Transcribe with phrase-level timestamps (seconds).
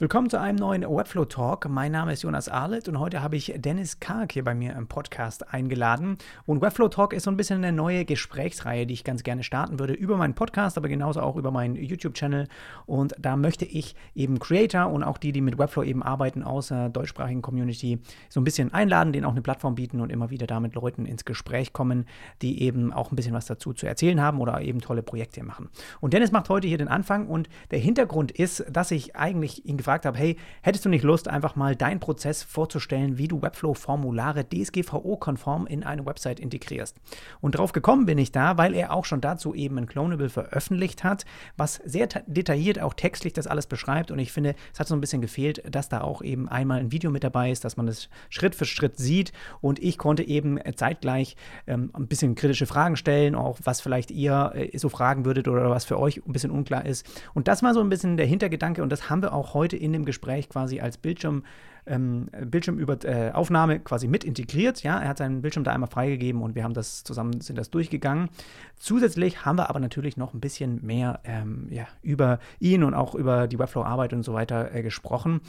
[0.00, 1.68] Willkommen zu einem neuen Webflow Talk.
[1.68, 4.88] Mein Name ist Jonas Arlet und heute habe ich Dennis Karg hier bei mir im
[4.88, 6.18] Podcast eingeladen.
[6.46, 9.78] Und Webflow Talk ist so ein bisschen eine neue Gesprächsreihe, die ich ganz gerne starten
[9.78, 12.48] würde über meinen Podcast, aber genauso auch über meinen YouTube-Channel.
[12.86, 16.68] Und da möchte ich eben Creator und auch die, die mit Webflow eben arbeiten, aus
[16.68, 20.48] der deutschsprachigen Community so ein bisschen einladen, denen auch eine Plattform bieten und immer wieder
[20.48, 22.06] da mit Leuten ins Gespräch kommen,
[22.42, 25.68] die eben auch ein bisschen was dazu zu erzählen haben oder eben tolle Projekte machen.
[26.00, 29.83] Und Dennis macht heute hier den Anfang und der Hintergrund ist, dass ich eigentlich ihn
[29.84, 34.46] gefragt habe, hey, hättest du nicht Lust, einfach mal deinen Prozess vorzustellen, wie du Webflow-Formulare
[34.48, 36.96] DSGVO-konform in eine Website integrierst?
[37.42, 41.04] Und darauf gekommen bin ich da, weil er auch schon dazu eben ein Clonable veröffentlicht
[41.04, 41.26] hat,
[41.58, 44.10] was sehr detailliert auch textlich das alles beschreibt.
[44.10, 46.90] Und ich finde, es hat so ein bisschen gefehlt, dass da auch eben einmal ein
[46.90, 49.32] Video mit dabei ist, dass man das Schritt für Schritt sieht.
[49.60, 54.52] Und ich konnte eben zeitgleich ähm, ein bisschen kritische Fragen stellen, auch was vielleicht ihr
[54.54, 57.06] äh, so fragen würdet oder was für euch ein bisschen unklar ist.
[57.34, 59.92] Und das war so ein bisschen der Hintergedanke und das haben wir auch heute in
[59.92, 61.44] dem Gespräch quasi als Bildschirm,
[61.86, 64.82] ähm, Bildschirmaufnahme äh, quasi mit integriert.
[64.82, 67.70] Ja, er hat seinen Bildschirm da einmal freigegeben und wir haben das zusammen, sind das
[67.70, 68.30] durchgegangen.
[68.76, 73.14] Zusätzlich haben wir aber natürlich noch ein bisschen mehr ähm, ja, über ihn und auch
[73.14, 75.40] über die Webflow-Arbeit und so weiter äh, gesprochen.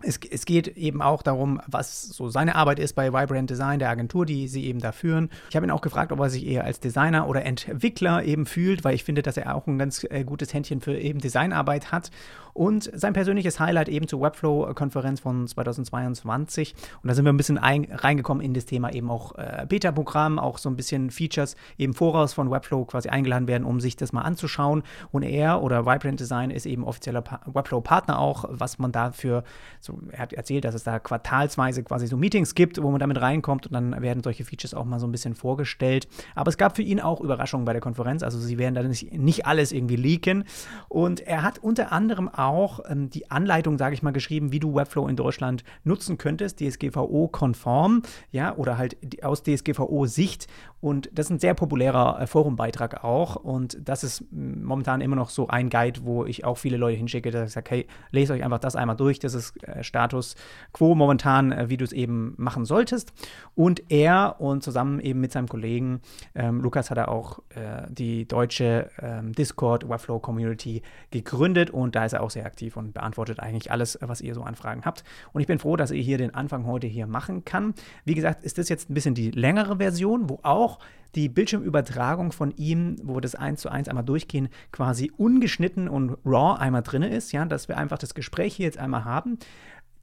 [0.00, 3.90] Es, es, geht eben auch darum, was so seine Arbeit ist bei Vibrant Design, der
[3.90, 5.28] Agentur, die sie eben da führen.
[5.50, 8.84] Ich habe ihn auch gefragt, ob er sich eher als Designer oder Entwickler eben fühlt,
[8.84, 12.12] weil ich finde, dass er auch ein ganz äh, gutes Händchen für eben Designarbeit hat.
[12.58, 16.74] Und sein persönliches Highlight eben zur Webflow-Konferenz von 2022.
[17.04, 20.40] Und da sind wir ein bisschen ein, reingekommen in das Thema eben auch äh, Beta-Programm,
[20.40, 24.12] auch so ein bisschen Features eben voraus von Webflow quasi eingeladen werden, um sich das
[24.12, 24.82] mal anzuschauen.
[25.12, 29.44] Und er oder Vibrant Design ist eben offizieller Webflow-Partner auch, was man dafür
[29.78, 33.20] so er hat erzählt, dass es da quartalsweise quasi so Meetings gibt, wo man damit
[33.20, 36.08] reinkommt und dann werden solche Features auch mal so ein bisschen vorgestellt.
[36.34, 39.12] Aber es gab für ihn auch Überraschungen bei der Konferenz, also sie werden da nicht,
[39.12, 40.42] nicht alles irgendwie leaken.
[40.88, 42.47] Und er hat unter anderem auch
[42.88, 48.02] ähm, die Anleitung, sage ich mal, geschrieben, wie du Webflow in Deutschland nutzen könntest, DSGVO-konform,
[48.30, 50.46] ja, oder halt aus DSGVO-Sicht.
[50.80, 53.36] Und das ist ein sehr populärer äh, Forumbeitrag auch.
[53.36, 57.30] Und das ist momentan immer noch so ein Guide, wo ich auch viele Leute hinschicke,
[57.30, 59.18] dass ich sage, hey, lest euch einfach das einmal durch.
[59.18, 60.36] Das ist äh, Status
[60.72, 63.12] quo momentan, äh, wie du es eben machen solltest.
[63.54, 66.00] Und er und zusammen eben mit seinem Kollegen
[66.34, 72.04] ähm, Lukas hat er auch äh, die deutsche ähm, Discord Webflow Community gegründet und da
[72.04, 75.04] ist er auch sehr aktiv und beantwortet eigentlich alles, was ihr so Anfragen habt.
[75.32, 77.74] Und ich bin froh, dass ich hier den Anfang heute hier machen kann.
[78.04, 80.78] Wie gesagt, ist das jetzt ein bisschen die längere Version, wo auch
[81.14, 86.18] die Bildschirmübertragung von ihm, wo wir das eins zu eins einmal durchgehen, quasi ungeschnitten und
[86.24, 89.38] raw einmal drin ist, ja, dass wir einfach das Gespräch hier jetzt einmal haben.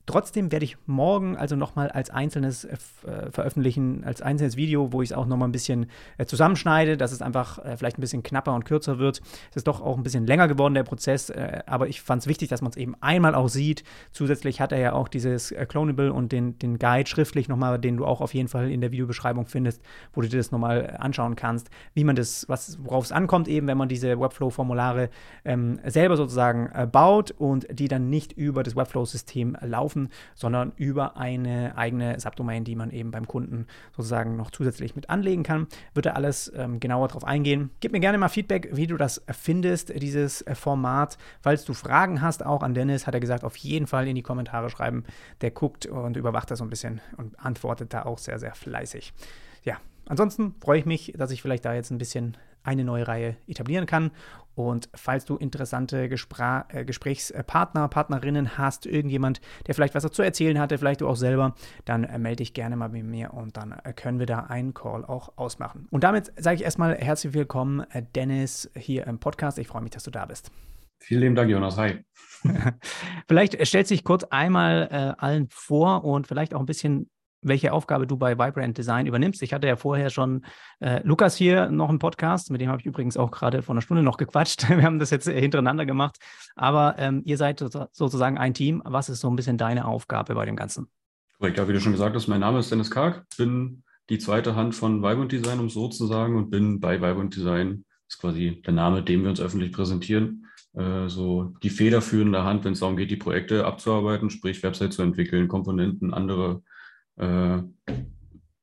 [0.06, 2.78] Trotzdem werde ich morgen also nochmal als einzelnes äh,
[3.08, 5.88] äh, veröffentlichen, als einzelnes Video, wo ich es auch nochmal ein bisschen
[6.20, 9.22] äh, zusammenschneide, dass es einfach äh, vielleicht ein bisschen knapper und kürzer wird.
[9.50, 12.28] Es ist doch auch ein bisschen länger geworden, der Prozess, äh, aber ich fand es
[12.28, 13.84] wichtig, dass man es eben einmal auch sieht.
[14.12, 17.98] Zusätzlich hat er ja auch dieses äh, Clonable und den, den Guide schriftlich nochmal, den
[17.98, 19.82] du auch auf jeden Fall in der Videobeschreibung findest,
[20.14, 23.66] wo du dir das nochmal anschauen kannst, wie man das, was, worauf es ankommt, eben,
[23.68, 25.10] wenn man diese Webflow-Formulare
[25.46, 31.18] ähm, selber sozusagen baut und die dann nicht über das Webflow-System laufen laufen, sondern über
[31.18, 35.68] eine eigene Subdomain, die man eben beim Kunden sozusagen noch zusätzlich mit anlegen kann.
[35.94, 37.72] Wird er alles ähm, genauer darauf eingehen.
[37.80, 41.18] Gib mir gerne mal Feedback, wie du das findest, dieses äh, Format.
[41.42, 44.22] Falls du Fragen hast, auch an Dennis, hat er gesagt, auf jeden Fall in die
[44.22, 45.04] Kommentare schreiben.
[45.42, 49.14] Der guckt und überwacht das so ein bisschen und antwortet da auch sehr, sehr fleißig.
[49.64, 53.36] Ja, ansonsten freue ich mich, dass ich vielleicht da jetzt ein bisschen eine neue Reihe
[53.48, 54.12] etablieren kann.
[54.56, 60.60] Und falls du interessante Gespr äh, Gesprächspartner, Partnerinnen hast, irgendjemand, der vielleicht was dazu erzählen
[60.60, 63.74] hatte, vielleicht du auch selber, dann äh, melde dich gerne mal bei mir und dann
[63.84, 65.88] äh, können wir da einen Call auch ausmachen.
[65.92, 69.60] Und damit sage ich erstmal herzlich willkommen, äh, Dennis, hier im Podcast.
[69.60, 70.52] Ich freue mich, dass du da bist.
[71.00, 71.78] Vielen lieben Dank, Jonas.
[71.78, 72.04] Hi.
[73.28, 77.10] vielleicht stellt sich kurz einmal äh, allen vor und vielleicht auch ein bisschen
[77.46, 79.42] welche Aufgabe du bei Vibrant Design übernimmst.
[79.42, 80.46] Ich hatte ja vorher schon
[80.80, 83.82] äh, Lukas hier noch einen Podcast, mit dem habe ich übrigens auch gerade vor einer
[83.82, 84.68] Stunde noch gequatscht.
[84.70, 86.18] Wir haben das jetzt äh, hintereinander gemacht.
[86.56, 88.82] Aber ähm, ihr seid sozusagen ein Team.
[88.86, 90.88] Was ist so ein bisschen deine Aufgabe bei dem Ganzen?
[91.38, 94.56] Korrekt, ja, wie du schon gesagt hast, mein Name ist Dennis Karg, bin die zweite
[94.56, 98.22] Hand von Vibrant Design, um so zu sagen, und bin bei Vibrant Design, das ist
[98.22, 102.80] quasi der Name, dem wir uns öffentlich präsentieren, äh, so die federführende Hand, wenn es
[102.80, 106.62] darum geht, die Projekte abzuarbeiten, sprich Website zu entwickeln, Komponenten, andere
[107.18, 107.62] äh,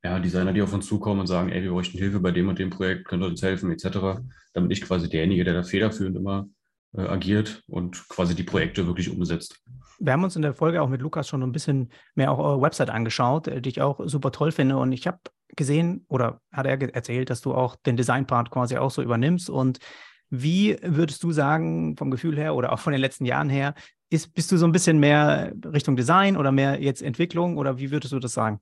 [0.05, 2.59] ja, Designer, die auf uns zukommen und sagen, ey, wir bräuchten Hilfe bei dem und
[2.59, 4.21] dem Projekt, könnt ihr uns helfen, etc.
[4.53, 6.49] Bin ich quasi derjenige, der da federführend immer
[6.97, 9.63] äh, agiert und quasi die Projekte wirklich umsetzt.
[9.99, 12.61] Wir haben uns in der Folge auch mit Lukas schon ein bisschen mehr auch eure
[12.61, 14.77] Website angeschaut, äh, die ich auch super toll finde.
[14.77, 15.19] Und ich habe
[15.57, 19.49] gesehen oder hat er erzählt, dass du auch den Design-Part quasi auch so übernimmst.
[19.49, 19.79] Und
[20.31, 23.75] wie würdest du sagen, vom Gefühl her oder auch von den letzten Jahren her,
[24.13, 27.91] ist, bist du so ein bisschen mehr Richtung Design oder mehr jetzt Entwicklung oder wie
[27.91, 28.61] würdest du das sagen?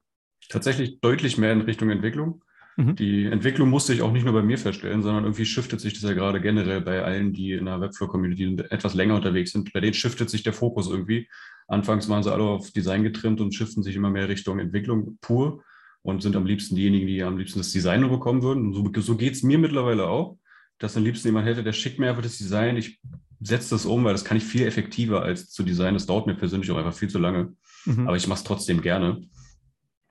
[0.48, 2.42] Tatsächlich deutlich mehr in Richtung Entwicklung.
[2.76, 2.96] Mhm.
[2.96, 6.02] Die Entwicklung musste ich auch nicht nur bei mir feststellen, sondern irgendwie shiftet sich das
[6.02, 9.72] ja gerade generell bei allen, die in der Webflow-Community etwas länger unterwegs sind.
[9.72, 11.28] Bei denen shiftet sich der Fokus irgendwie.
[11.68, 15.62] Anfangs waren sie alle auf Design getrimmt und shiften sich immer mehr Richtung Entwicklung pur
[16.02, 18.66] und sind am liebsten diejenigen, die am liebsten das Design bekommen würden.
[18.66, 20.36] Und so, so geht es mir mittlerweile auch,
[20.80, 22.98] dass am liebsten jemand hätte, der schickt mir einfach das Design, ich
[23.38, 25.94] setze das um, weil das kann ich viel effektiver als zu designen.
[25.94, 27.54] Das dauert mir persönlich auch einfach viel zu lange.
[27.84, 28.08] Mhm.
[28.08, 29.22] Aber ich mache es trotzdem gerne.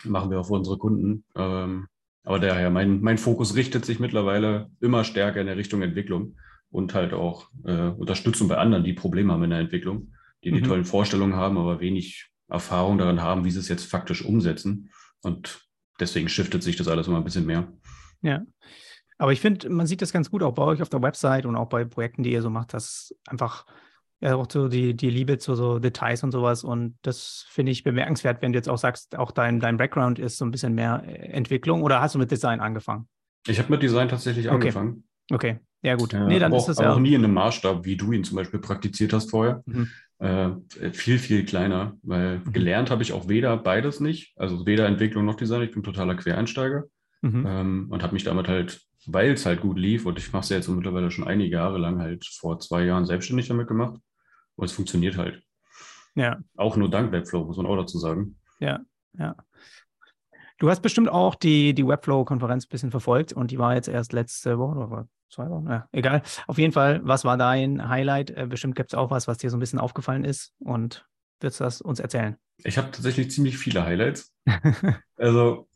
[0.03, 1.25] Machen wir auch für unsere Kunden.
[1.35, 1.87] Ähm,
[2.23, 6.35] aber daher, mein, mein Fokus richtet sich mittlerweile immer stärker in der Richtung Entwicklung
[6.69, 10.13] und halt auch äh, Unterstützung bei anderen, die Probleme haben in der Entwicklung,
[10.43, 10.65] die die mhm.
[10.65, 14.91] tollen Vorstellungen haben, aber wenig Erfahrung daran haben, wie sie es jetzt faktisch umsetzen.
[15.21, 15.67] Und
[15.99, 17.71] deswegen shiftet sich das alles immer ein bisschen mehr.
[18.21, 18.43] Ja.
[19.19, 21.55] Aber ich finde, man sieht das ganz gut auch bei euch auf der Website und
[21.55, 23.65] auch bei Projekten, die ihr so macht, dass einfach
[24.21, 26.63] ja auch so die, die Liebe zu so Details und sowas.
[26.63, 30.37] Und das finde ich bemerkenswert, wenn du jetzt auch sagst, auch dein, dein Background ist
[30.37, 33.07] so ein bisschen mehr äh, Entwicklung oder hast du mit Design angefangen?
[33.47, 34.55] Ich habe mit Design tatsächlich okay.
[34.55, 35.03] angefangen.
[35.31, 36.13] Okay, ja gut.
[36.13, 38.23] Ja, nee, dann ist auch, das ja auch nie in einem Maßstab, wie du ihn
[38.23, 39.63] zum Beispiel praktiziert hast vorher.
[39.65, 39.89] Mhm.
[40.19, 40.49] Äh,
[40.91, 42.51] viel, viel kleiner, weil mhm.
[42.51, 45.61] gelernt habe ich auch weder beides nicht, also weder Entwicklung noch Design.
[45.61, 46.83] Ich bin totaler Quereinsteiger
[47.21, 47.45] mhm.
[47.47, 50.49] ähm, und habe mich damit halt, weil es halt gut lief und ich mache es
[50.49, 53.99] ja jetzt mittlerweile schon einige Jahre lang, halt vor zwei Jahren selbstständig damit gemacht.
[54.55, 55.41] Und es funktioniert halt.
[56.15, 56.39] Ja.
[56.57, 58.37] Auch nur dank Webflow, muss man auch dazu sagen.
[58.59, 58.81] Ja,
[59.17, 59.35] ja.
[60.57, 64.11] Du hast bestimmt auch die, die Webflow-Konferenz ein bisschen verfolgt und die war jetzt erst
[64.11, 65.67] letzte Woche oder zwei Wochen.
[65.67, 66.21] Ja, egal.
[66.47, 68.31] Auf jeden Fall, was war dein Highlight?
[68.31, 71.07] Äh, bestimmt gibt es auch was, was dir so ein bisschen aufgefallen ist und
[71.39, 72.35] würdest du das uns erzählen?
[72.57, 74.33] Ich habe tatsächlich ziemlich viele Highlights.
[75.15, 75.68] also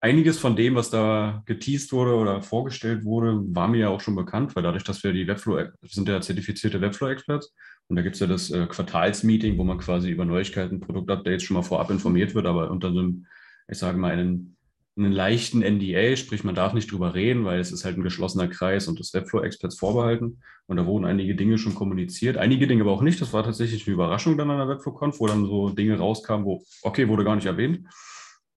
[0.00, 4.16] einiges von dem, was da geteased wurde oder vorgestellt wurde, war mir ja auch schon
[4.16, 7.54] bekannt, weil dadurch, dass wir die Webflow, sind ja zertifizierte Webflow-Experts
[7.88, 11.54] und da gibt es ja das äh, Quartalsmeeting, wo man quasi über Neuigkeiten, Produktupdates schon
[11.54, 13.26] mal vorab informiert wird, aber unter so einem,
[13.68, 14.56] ich sage mal, einen,
[14.96, 18.48] einen leichten NDA, sprich man darf nicht drüber reden, weil es ist halt ein geschlossener
[18.48, 20.40] Kreis und das Webflow-Experts vorbehalten.
[20.66, 23.86] Und da wurden einige Dinge schon kommuniziert, einige Dinge aber auch nicht, das war tatsächlich
[23.86, 27.34] eine Überraschung dann an der Webflow-Conf, wo dann so Dinge rauskamen, wo, okay, wurde gar
[27.34, 27.80] nicht erwähnt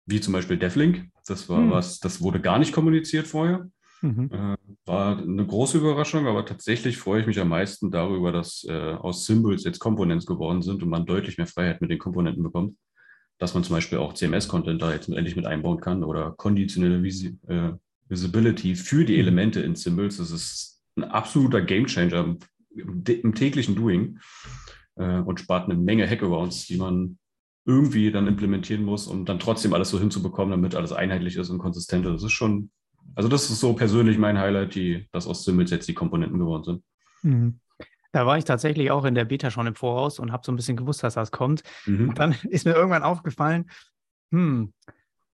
[0.06, 1.08] wie zum Beispiel Devlink.
[1.26, 1.70] Das war hm.
[1.70, 3.68] was, das wurde gar nicht kommuniziert vorher.
[4.02, 4.30] Mhm.
[4.32, 8.72] Äh, war eine große Überraschung, aber tatsächlich freue ich mich am meisten darüber, dass äh,
[8.72, 12.76] aus Symbols jetzt Components geworden sind und man deutlich mehr Freiheit mit den Komponenten bekommt.
[13.38, 17.38] Dass man zum Beispiel auch CMS-Content da jetzt endlich mit einbauen kann oder konditionelle Visi
[17.46, 17.72] äh,
[18.08, 19.20] Visibility für die mhm.
[19.20, 20.16] Elemente in Symbols.
[20.16, 22.36] Das ist ein absoluter Gamechanger
[22.74, 24.18] im, im täglichen Doing
[24.96, 27.18] äh, und spart eine Menge Hackarounds, die man
[27.64, 31.58] irgendwie dann implementieren muss, um dann trotzdem alles so hinzubekommen, damit alles einheitlich ist und
[31.58, 32.14] konsistent ist.
[32.14, 32.70] Das ist schon,
[33.14, 36.64] also das ist so persönlich mein Highlight, die, dass aus Symbols jetzt die Komponenten geworden
[36.64, 36.82] sind.
[37.22, 37.60] Mhm.
[38.12, 40.56] Da war ich tatsächlich auch in der Beta schon im Voraus und habe so ein
[40.56, 41.62] bisschen gewusst, dass das kommt.
[41.86, 42.10] Mhm.
[42.10, 43.70] Und dann ist mir irgendwann aufgefallen,
[44.32, 44.72] hm,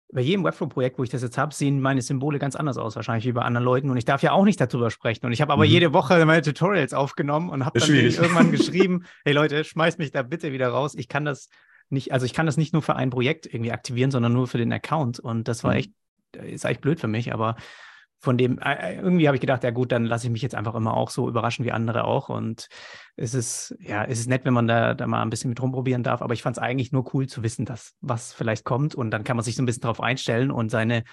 [0.09, 3.25] bei jedem Webflow-Projekt, wo ich das jetzt habe, sehen meine Symbole ganz anders aus, wahrscheinlich
[3.25, 3.89] wie bei anderen Leuten.
[3.89, 5.25] Und ich darf ja auch nicht darüber sprechen.
[5.25, 5.71] Und ich habe aber mhm.
[5.71, 10.24] jede Woche meine Tutorials aufgenommen und habe dann irgendwann geschrieben, hey Leute, schmeißt mich da
[10.24, 10.95] bitte wieder raus.
[10.95, 11.50] Ich kann das
[11.89, 14.57] nicht, also ich kann das nicht nur für ein Projekt irgendwie aktivieren, sondern nur für
[14.57, 15.19] den Account.
[15.19, 15.78] Und das war mhm.
[15.78, 15.92] echt,
[16.34, 17.56] ist eigentlich blöd für mich, aber
[18.19, 20.56] von dem, äh, äh, irgendwie habe ich gedacht, ja gut, dann lasse ich mich jetzt
[20.56, 22.30] einfach immer auch so überraschen wie andere auch.
[22.30, 22.68] Und
[23.16, 26.04] es ist, ja, es ist nett, wenn man da, da mal ein bisschen mit rumprobieren
[26.04, 28.96] darf, aber ich fand es eigentlich nur cool zu wissen, dass was vielleicht kommt.
[28.96, 31.03] Und dann kann man sich so ein bisschen darauf einstellen und seine,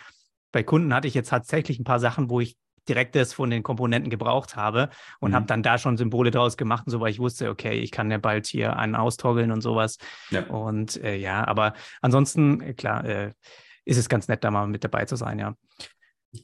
[0.51, 2.57] bei Kunden hatte ich jetzt tatsächlich ein paar Sachen, wo ich
[2.89, 5.35] direktes von den Komponenten gebraucht habe und mhm.
[5.37, 8.11] habe dann da schon Symbole draus gemacht und so, weil ich wusste, okay, ich kann
[8.11, 9.99] ja bald hier einen austoggeln und sowas.
[10.31, 10.47] Ja.
[10.47, 13.33] Und äh, ja, aber ansonsten, äh, klar, äh,
[13.85, 15.55] ist es ganz nett, da mal mit dabei zu sein, ja.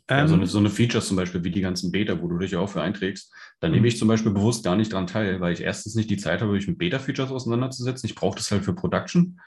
[0.08, 2.38] Ja, so, eine, ähm, so eine Features zum Beispiel wie die ganzen Beta, wo du
[2.38, 3.86] dich auch für einträgst, da nehme mhm.
[3.86, 6.52] ich zum Beispiel bewusst gar nicht dran teil, weil ich erstens nicht die Zeit habe,
[6.52, 8.08] mich mit Beta-Features auseinanderzusetzen.
[8.08, 9.40] Ich brauche das halt für Production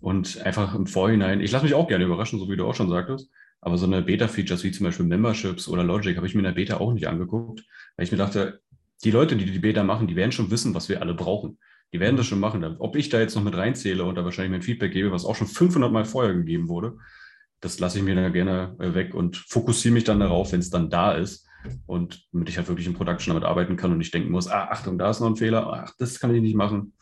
[0.00, 2.88] und einfach im Vorhinein, ich lasse mich auch gerne überraschen, so wie du auch schon
[2.88, 3.28] sagtest,
[3.60, 6.52] aber so eine Beta-Features wie zum Beispiel Memberships oder Logic habe ich mir in der
[6.52, 7.64] Beta auch nicht angeguckt,
[7.96, 8.60] weil ich mir dachte,
[9.04, 11.58] die Leute, die die Beta machen, die werden schon wissen, was wir alle brauchen.
[11.92, 12.64] Die werden das schon machen.
[12.78, 15.36] Ob ich da jetzt noch mit reinzähle und da wahrscheinlich mein Feedback gebe, was auch
[15.36, 16.98] schon 500 Mal vorher gegeben wurde,
[17.60, 20.70] das lasse ich mir dann gerne äh, weg und fokussiere mich dann darauf, wenn es
[20.70, 21.46] dann da ist.
[21.86, 24.68] Und damit ich halt wirklich in Production damit arbeiten kann und nicht denken muss, ah,
[24.70, 26.92] Achtung, da ist noch ein Fehler, ach, das kann ich nicht machen.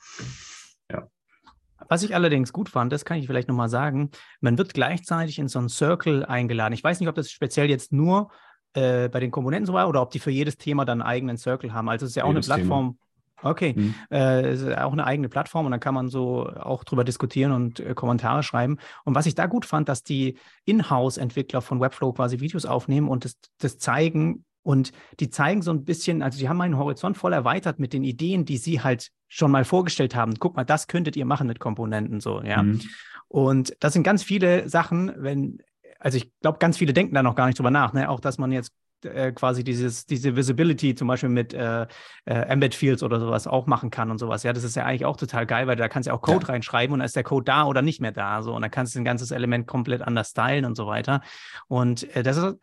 [1.88, 5.49] Was ich allerdings gut fand, das kann ich vielleicht nochmal sagen, man wird gleichzeitig in
[5.49, 6.75] so einen Circle eingeladen.
[6.75, 8.31] Ich weiß nicht, ob das speziell jetzt nur
[8.75, 11.37] äh, bei den Komponenten so war oder ob die für jedes Thema dann einen eigenen
[11.37, 11.88] Circle haben.
[11.88, 12.87] Also es ist ja auch jedes eine Plattform.
[12.87, 13.07] Thema.
[13.43, 13.95] Okay, mhm.
[14.11, 17.81] äh, ist auch eine eigene Plattform und dann kann man so auch drüber diskutieren und
[17.81, 18.78] äh, Kommentare schreiben.
[19.05, 23.26] Und was ich da gut fand, dass die Inhouse-Entwickler von Webflow quasi Videos aufnehmen und
[23.26, 27.32] das, das zeigen, Und die zeigen so ein bisschen, also die haben meinen Horizont voll
[27.32, 30.35] erweitert mit den Ideen, die sie halt schon mal vorgestellt haben.
[30.40, 32.64] Guck mal, das könntet ihr machen mit Komponenten so, ja.
[32.64, 32.80] Mhm.
[33.28, 35.62] Und das sind ganz viele Sachen, wenn,
[36.00, 38.11] also ich glaube, ganz viele denken da noch gar nicht drüber nach, ne?
[38.11, 38.73] Auch dass man jetzt
[39.04, 41.87] äh, quasi dieses, diese Visibility zum Beispiel mit äh, äh,
[42.25, 44.42] Embed Fields oder sowas auch machen kann und sowas.
[44.42, 46.44] Ja, das ist ja eigentlich auch total geil, weil da kannst du ja auch Code
[46.44, 46.54] ja.
[46.54, 48.42] reinschreiben und dann ist der Code da oder nicht mehr da.
[48.42, 51.20] So, und dann kannst du ein ganzes Element komplett anders stylen und so weiter.
[51.68, 52.56] Und äh, das ist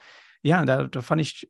[0.44, 1.50] ja, da, da fand ich,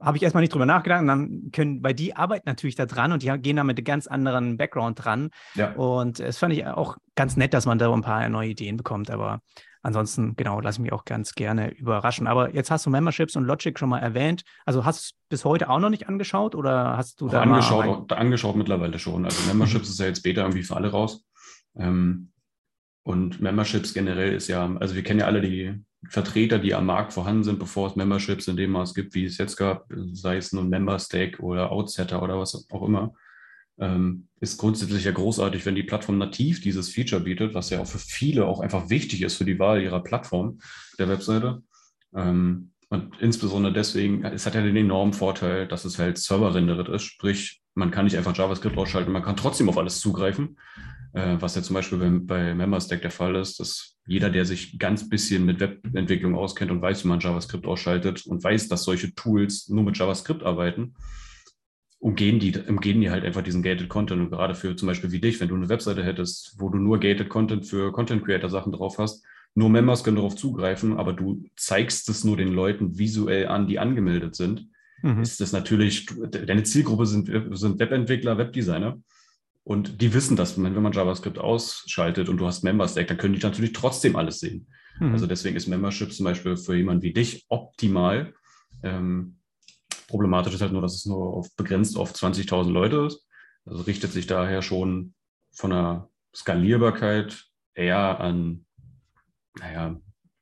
[0.00, 1.00] habe ich erstmal nicht drüber nachgedacht.
[1.00, 3.84] Und dann können, weil die arbeiten natürlich da dran und die gehen da mit einem
[3.84, 5.30] ganz anderen Background dran.
[5.54, 5.72] Ja.
[5.74, 9.08] Und es fand ich auch ganz nett, dass man da ein paar neue Ideen bekommt.
[9.08, 9.40] Aber
[9.82, 12.26] ansonsten, genau, lass mich auch ganz gerne überraschen.
[12.26, 14.42] Aber jetzt hast du Memberships und Logic schon mal erwähnt.
[14.66, 17.42] Also hast du es bis heute auch noch nicht angeschaut oder hast du auch da
[17.42, 18.10] angeschaut?
[18.10, 19.24] Auch, angeschaut mittlerweile schon.
[19.24, 21.24] Also Memberships ist ja jetzt Beta irgendwie für alle raus.
[21.76, 22.32] Ähm,
[23.04, 27.12] und Memberships generell ist ja, also wir kennen ja alle die Vertreter, die am Markt
[27.12, 30.52] vorhanden sind, bevor es Memberships in dem Maß gibt, wie es jetzt gab, sei es
[30.52, 33.14] nun Member Stake oder Outsetter oder was auch immer,
[33.78, 37.86] ähm, ist grundsätzlich ja großartig, wenn die Plattform nativ dieses Feature bietet, was ja auch
[37.86, 40.60] für viele auch einfach wichtig ist für die Wahl ihrer Plattform
[40.98, 41.62] der Webseite.
[42.14, 47.02] Ähm, und insbesondere deswegen, es hat ja den enormen Vorteil, dass es halt serverrenderiert ist,
[47.02, 50.58] sprich, man kann nicht einfach JavaScript ausschalten, man kann trotzdem auf alles zugreifen,
[51.14, 55.08] was ja zum Beispiel bei, bei MemberStack der Fall ist, dass jeder, der sich ganz
[55.08, 59.68] bisschen mit Webentwicklung auskennt und weiß, wie man JavaScript ausschaltet und weiß, dass solche Tools
[59.68, 60.94] nur mit JavaScript arbeiten,
[62.04, 64.20] umgehen die, umgehen die halt einfach diesen Gated Content.
[64.20, 67.00] Und gerade für zum Beispiel wie dich, wenn du eine Webseite hättest, wo du nur
[67.00, 71.44] Gated Content für Content Creator Sachen drauf hast, nur Members können darauf zugreifen, aber du
[71.56, 74.68] zeigst es nur den Leuten visuell an, die angemeldet sind,
[75.00, 75.22] mhm.
[75.22, 78.98] ist das natürlich, deine Zielgruppe sind, sind Webentwickler, Webdesigner.
[79.64, 83.40] Und die wissen das, wenn man JavaScript ausschaltet und du hast Member-Stack, dann können die
[83.40, 84.68] natürlich trotzdem alles sehen.
[85.00, 85.12] Mhm.
[85.12, 88.34] Also deswegen ist Membership zum Beispiel für jemanden wie dich optimal.
[88.82, 89.38] Ähm,
[90.06, 93.26] problematisch ist halt nur, dass es nur auf, begrenzt auf 20.000 Leute ist.
[93.64, 95.14] Also richtet sich daher schon
[95.52, 97.44] von der Skalierbarkeit
[97.74, 98.66] eher an,
[99.58, 99.98] naja,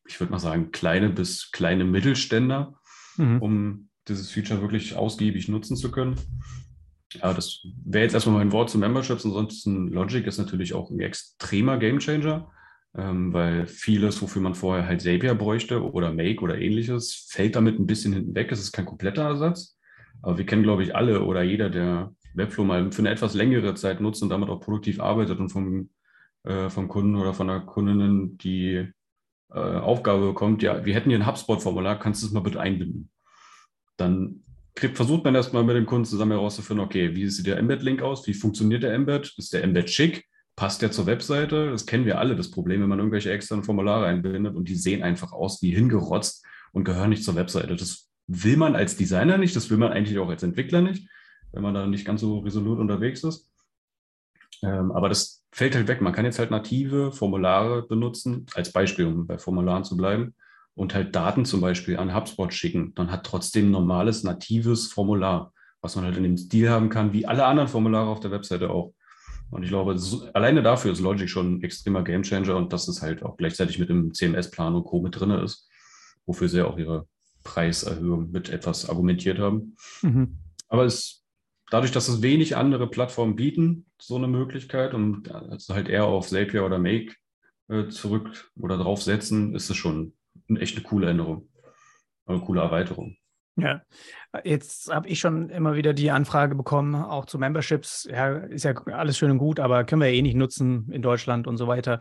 [0.06, 2.74] ich würde mal sagen, kleine bis kleine Mittelständler,
[3.16, 3.40] mhm.
[3.40, 6.16] um dieses Feature wirklich ausgiebig nutzen zu können.
[7.20, 9.24] Ja, das wäre jetzt erstmal mein Wort zu Memberships.
[9.24, 12.50] Ansonsten Logic ist natürlich auch ein extremer Gamechanger,
[12.96, 17.78] ähm, weil vieles, wofür man vorher halt Zapier bräuchte oder Make oder ähnliches, fällt damit
[17.78, 18.50] ein bisschen hinten weg.
[18.52, 19.76] Es ist kein kompletter Ersatz.
[20.22, 23.74] Aber wir kennen, glaube ich, alle oder jeder, der Webflow mal für eine etwas längere
[23.74, 25.90] Zeit nutzt und damit auch produktiv arbeitet und vom,
[26.44, 28.88] äh, vom Kunden oder von der Kundin die
[29.52, 33.10] äh, Aufgabe bekommt, ja, wir hätten hier ein HubSpot-Formular, kannst du es mal bitte einbinden?
[33.96, 34.42] Dann
[34.76, 38.26] versucht man erstmal mit dem Kunden zusammen herauszufinden, okay, wie sieht der Embed-Link aus?
[38.26, 39.34] Wie funktioniert der Embed?
[39.36, 40.26] Ist der Embed schick?
[40.56, 41.70] Passt der zur Webseite?
[41.70, 45.02] Das kennen wir alle, das Problem, wenn man irgendwelche externen Formulare einbindet und die sehen
[45.02, 47.76] einfach aus wie hingerotzt und gehören nicht zur Webseite.
[47.76, 51.08] Das will man als Designer nicht, das will man eigentlich auch als Entwickler nicht,
[51.52, 53.48] wenn man da nicht ganz so resolut unterwegs ist.
[54.62, 56.00] Ähm, aber das fällt halt weg.
[56.00, 60.34] Man kann jetzt halt native Formulare benutzen, als Beispiel, um bei Formularen zu bleiben
[60.74, 65.52] und halt Daten zum Beispiel an HubSpot schicken, dann hat trotzdem ein normales, natives Formular,
[65.80, 68.70] was man halt in dem Stil haben kann, wie alle anderen Formulare auf der Webseite
[68.70, 68.94] auch.
[69.50, 73.02] Und ich glaube, so, alleine dafür ist Logic schon ein extremer Gamechanger und dass es
[73.02, 75.02] halt auch gleichzeitig mit dem CMS-Plan und Co.
[75.02, 75.68] mit drin ist,
[76.24, 77.06] wofür sie auch ihre
[77.44, 79.76] Preiserhöhung mit etwas argumentiert haben.
[80.00, 80.38] Mhm.
[80.68, 81.22] Aber es,
[81.70, 86.28] dadurch, dass es wenig andere Plattformen bieten, so eine Möglichkeit und also halt eher auf
[86.28, 87.14] Zapier oder Make
[87.68, 90.14] äh, zurück oder draufsetzen, ist es schon
[90.56, 91.48] echt eine coole Änderung.
[92.26, 93.16] Eine coole Erweiterung.
[93.56, 93.82] Ja,
[94.44, 98.08] jetzt habe ich schon immer wieder die Anfrage bekommen, auch zu Memberships.
[98.10, 101.02] Ja, ist ja alles schön und gut, aber können wir ja eh nicht nutzen in
[101.02, 101.98] Deutschland und so weiter.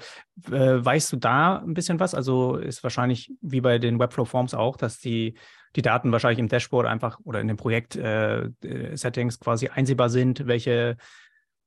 [0.50, 2.16] Äh, weißt du da ein bisschen was?
[2.16, 5.34] Also ist wahrscheinlich wie bei den Webflow Forms auch, dass die,
[5.76, 10.96] die Daten wahrscheinlich im Dashboard einfach oder in den Projekt-Settings äh, quasi einsehbar sind, welche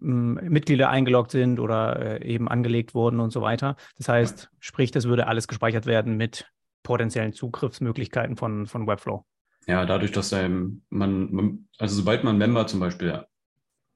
[0.00, 3.76] hm, Mitglieder eingeloggt sind oder äh, eben angelegt wurden und so weiter.
[3.98, 6.46] Das heißt, sprich, das würde alles gespeichert werden mit
[6.84, 9.24] potenziellen Zugriffsmöglichkeiten von, von Webflow.
[9.66, 13.24] Ja, dadurch, dass man, man, also sobald man Member zum Beispiel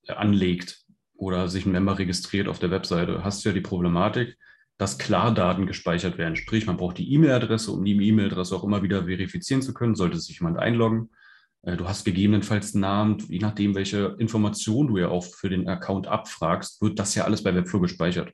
[0.08, 4.36] anlegt oder sich ein Member registriert auf der Webseite, hast du ja die Problematik,
[4.78, 6.36] dass Klardaten gespeichert werden.
[6.36, 10.18] Sprich, man braucht die E-Mail-Adresse, um die E-Mail-Adresse auch immer wieder verifizieren zu können, sollte
[10.18, 11.10] sich jemand einloggen.
[11.62, 15.68] Äh, du hast gegebenenfalls einen Namen, je nachdem, welche Informationen du ja auch für den
[15.68, 18.32] Account abfragst, wird das ja alles bei Webflow gespeichert.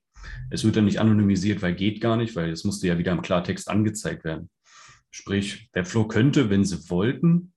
[0.50, 3.22] Es wird dann nicht anonymisiert, weil geht gar nicht, weil es musste ja wieder im
[3.22, 4.50] Klartext angezeigt werden.
[5.10, 7.52] Sprich, Webflow könnte, wenn sie wollten,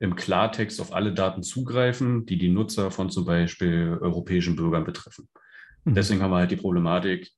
[0.00, 5.28] im Klartext auf alle Daten zugreifen, die die Nutzer von zum Beispiel europäischen Bürgern betreffen.
[5.84, 5.94] Mhm.
[5.94, 7.30] Deswegen haben wir halt die Problematik,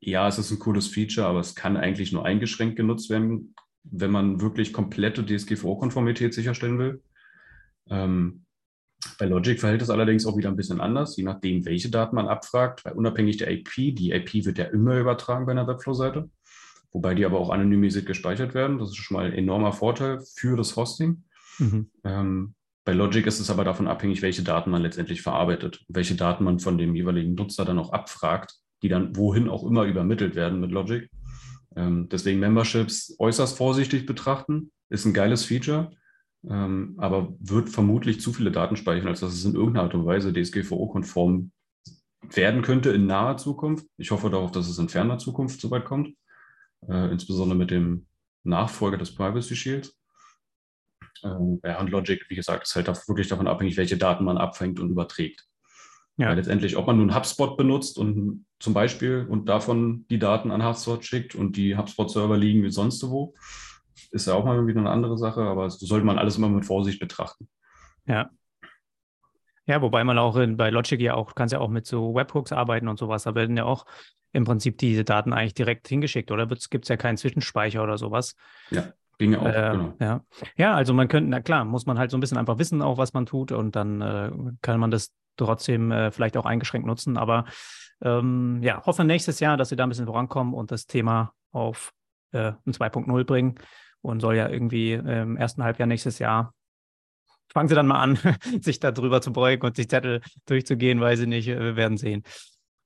[0.00, 3.54] ja, es ist ein cooles Feature, aber es kann eigentlich nur eingeschränkt genutzt werden,
[3.84, 7.02] wenn man wirklich komplette DSGVO-Konformität sicherstellen will.
[7.88, 8.43] Ähm,
[9.18, 12.28] bei Logic verhält es allerdings auch wieder ein bisschen anders, je nachdem, welche Daten man
[12.28, 16.30] abfragt, weil unabhängig der IP, die IP wird ja immer übertragen bei einer Webflow-Seite,
[16.92, 18.78] wobei die aber auch anonymisiert gespeichert werden.
[18.78, 21.24] Das ist schon mal ein enormer Vorteil für das Hosting.
[21.58, 21.90] Mhm.
[22.04, 26.44] Ähm, bei Logic ist es aber davon abhängig, welche Daten man letztendlich verarbeitet, welche Daten
[26.44, 30.60] man von dem jeweiligen Nutzer dann auch abfragt, die dann wohin auch immer übermittelt werden
[30.60, 31.08] mit Logic.
[31.76, 35.90] Ähm, deswegen Memberships äußerst vorsichtig betrachten, ist ein geiles Feature,
[36.48, 40.06] ähm, aber wird vermutlich zu viele Daten speichern, als dass es in irgendeiner Art und
[40.06, 41.52] Weise DSGVO-konform
[42.30, 43.86] werden könnte in naher Zukunft.
[43.96, 46.14] Ich hoffe darauf, dass es in ferner Zukunft soweit kommt,
[46.88, 48.06] äh, insbesondere mit dem
[48.44, 49.96] Nachfolger des Privacy Shields.
[51.22, 54.80] Ähm, ja, und Logic, wie gesagt, ist halt wirklich davon abhängig, welche Daten man abfängt
[54.80, 55.46] und überträgt.
[56.16, 56.28] Ja.
[56.28, 60.64] Weil letztendlich, ob man nun HubSpot benutzt und zum Beispiel und davon die Daten an
[60.64, 63.34] HubSpot schickt und die HubSpot-Server liegen wie sonst wo,
[64.10, 66.64] ist ja auch mal wieder eine andere Sache, aber so sollte man alles immer mit
[66.64, 67.48] Vorsicht betrachten.
[68.06, 68.30] Ja.
[69.66, 72.52] Ja, wobei man auch in, bei Logic ja auch, kannst ja auch mit so Webhooks
[72.52, 73.22] arbeiten und sowas.
[73.22, 73.86] Da werden ja auch
[74.32, 76.46] im Prinzip diese Daten eigentlich direkt hingeschickt, oder?
[76.46, 78.36] Gibt es ja keinen Zwischenspeicher oder sowas.
[78.70, 78.92] Ja.
[79.18, 79.94] Ginge auch, äh, genau.
[80.00, 80.24] Ja.
[80.56, 82.98] ja, also man könnte, na klar, muss man halt so ein bisschen einfach wissen, auch
[82.98, 87.16] was man tut und dann äh, kann man das trotzdem äh, vielleicht auch eingeschränkt nutzen.
[87.16, 87.44] Aber
[88.02, 91.92] ähm, ja, hoffe nächstes Jahr, dass sie da ein bisschen vorankommen und das Thema auf
[92.32, 93.54] äh, ein 2.0 bringen
[94.04, 96.54] und soll ja irgendwie im ersten Halbjahr nächstes Jahr
[97.54, 98.18] fangen sie dann mal an,
[98.60, 101.96] sich da drüber zu beugen und die Zettel durchzugehen, weiß ich nicht, äh, wir werden
[101.96, 102.22] sehen.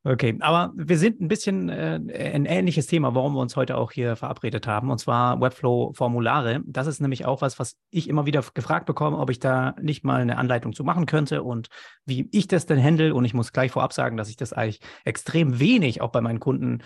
[0.05, 2.01] Okay, aber wir sind ein bisschen äh,
[2.33, 6.61] ein ähnliches Thema, warum wir uns heute auch hier verabredet haben, und zwar Webflow-Formulare.
[6.67, 10.05] Das ist nämlich auch was, was ich immer wieder gefragt bekomme, ob ich da nicht
[10.05, 11.69] mal eine Anleitung zu machen könnte und
[12.07, 13.13] wie ich das denn handle.
[13.13, 16.41] Und ich muss gleich vorab sagen, dass ich das eigentlich extrem wenig auch bei meinen
[16.41, 16.79] Kunden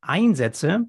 [0.00, 0.86] einsetze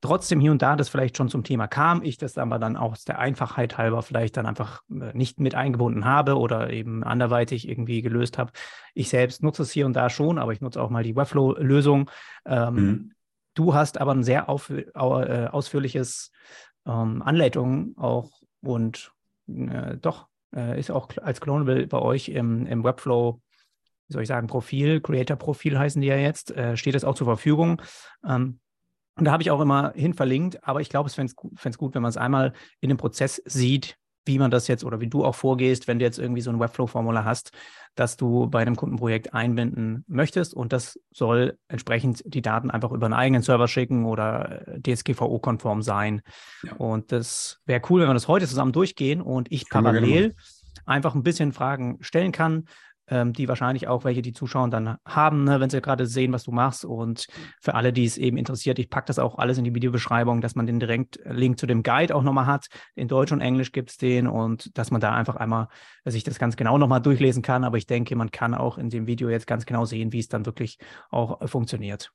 [0.00, 2.92] trotzdem hier und da das vielleicht schon zum Thema kam, ich das aber dann auch
[2.92, 7.68] aus der Einfachheit halber vielleicht dann einfach äh, nicht mit eingebunden habe oder eben anderweitig
[7.68, 8.52] irgendwie gelöst habe.
[8.94, 12.10] Ich selbst nutze es hier und da schon, aber ich nutze auch mal die Webflow-Lösung.
[12.44, 13.12] Ähm, mhm.
[13.54, 16.30] Du hast aber ein sehr auf, äh, ausführliches
[16.86, 19.12] ähm, Anleitung auch und
[19.48, 23.40] äh, doch äh, ist auch als Clonable bei euch im, im Webflow
[24.08, 27.26] wie soll ich sagen, Profil, Creator-Profil heißen die ja jetzt, äh, steht es auch zur
[27.26, 27.82] Verfügung.
[28.24, 28.60] Ähm,
[29.16, 31.94] und da habe ich auch immer hin verlinkt, aber ich glaube, es fände es gut,
[31.94, 35.24] wenn man es einmal in dem Prozess sieht, wie man das jetzt oder wie du
[35.24, 37.52] auch vorgehst, wenn du jetzt irgendwie so ein Webflow-Formular hast,
[37.94, 43.06] dass du bei einem Kundenprojekt einbinden möchtest und das soll entsprechend die Daten einfach über
[43.06, 46.22] einen eigenen Server schicken oder äh, DSGVO-konform sein.
[46.62, 46.74] Ja.
[46.74, 50.34] Und das wäre cool, wenn wir das heute zusammen durchgehen und ich parallel
[50.84, 52.64] einfach ein bisschen Fragen stellen kann,
[53.08, 56.44] ähm, die wahrscheinlich auch welche, die Zuschauer dann haben, ne, wenn sie gerade sehen, was
[56.44, 56.84] du machst.
[56.84, 57.26] Und
[57.60, 60.54] für alle, die es eben interessiert, ich packe das auch alles in die Videobeschreibung, dass
[60.54, 62.66] man den direkt Link zu dem Guide auch nochmal hat.
[62.94, 65.68] In Deutsch und Englisch gibt es den und dass man da einfach einmal
[66.04, 67.64] sich das ganz genau nochmal durchlesen kann.
[67.64, 70.28] Aber ich denke, man kann auch in dem Video jetzt ganz genau sehen, wie es
[70.28, 70.78] dann wirklich
[71.10, 72.12] auch äh, funktioniert.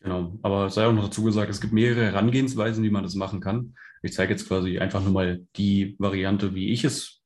[0.00, 3.40] Genau, aber sei auch noch dazu gesagt, es gibt mehrere Herangehensweisen, wie man das machen
[3.40, 3.74] kann.
[4.02, 7.22] Ich zeige jetzt quasi einfach nur mal die Variante, wie ich es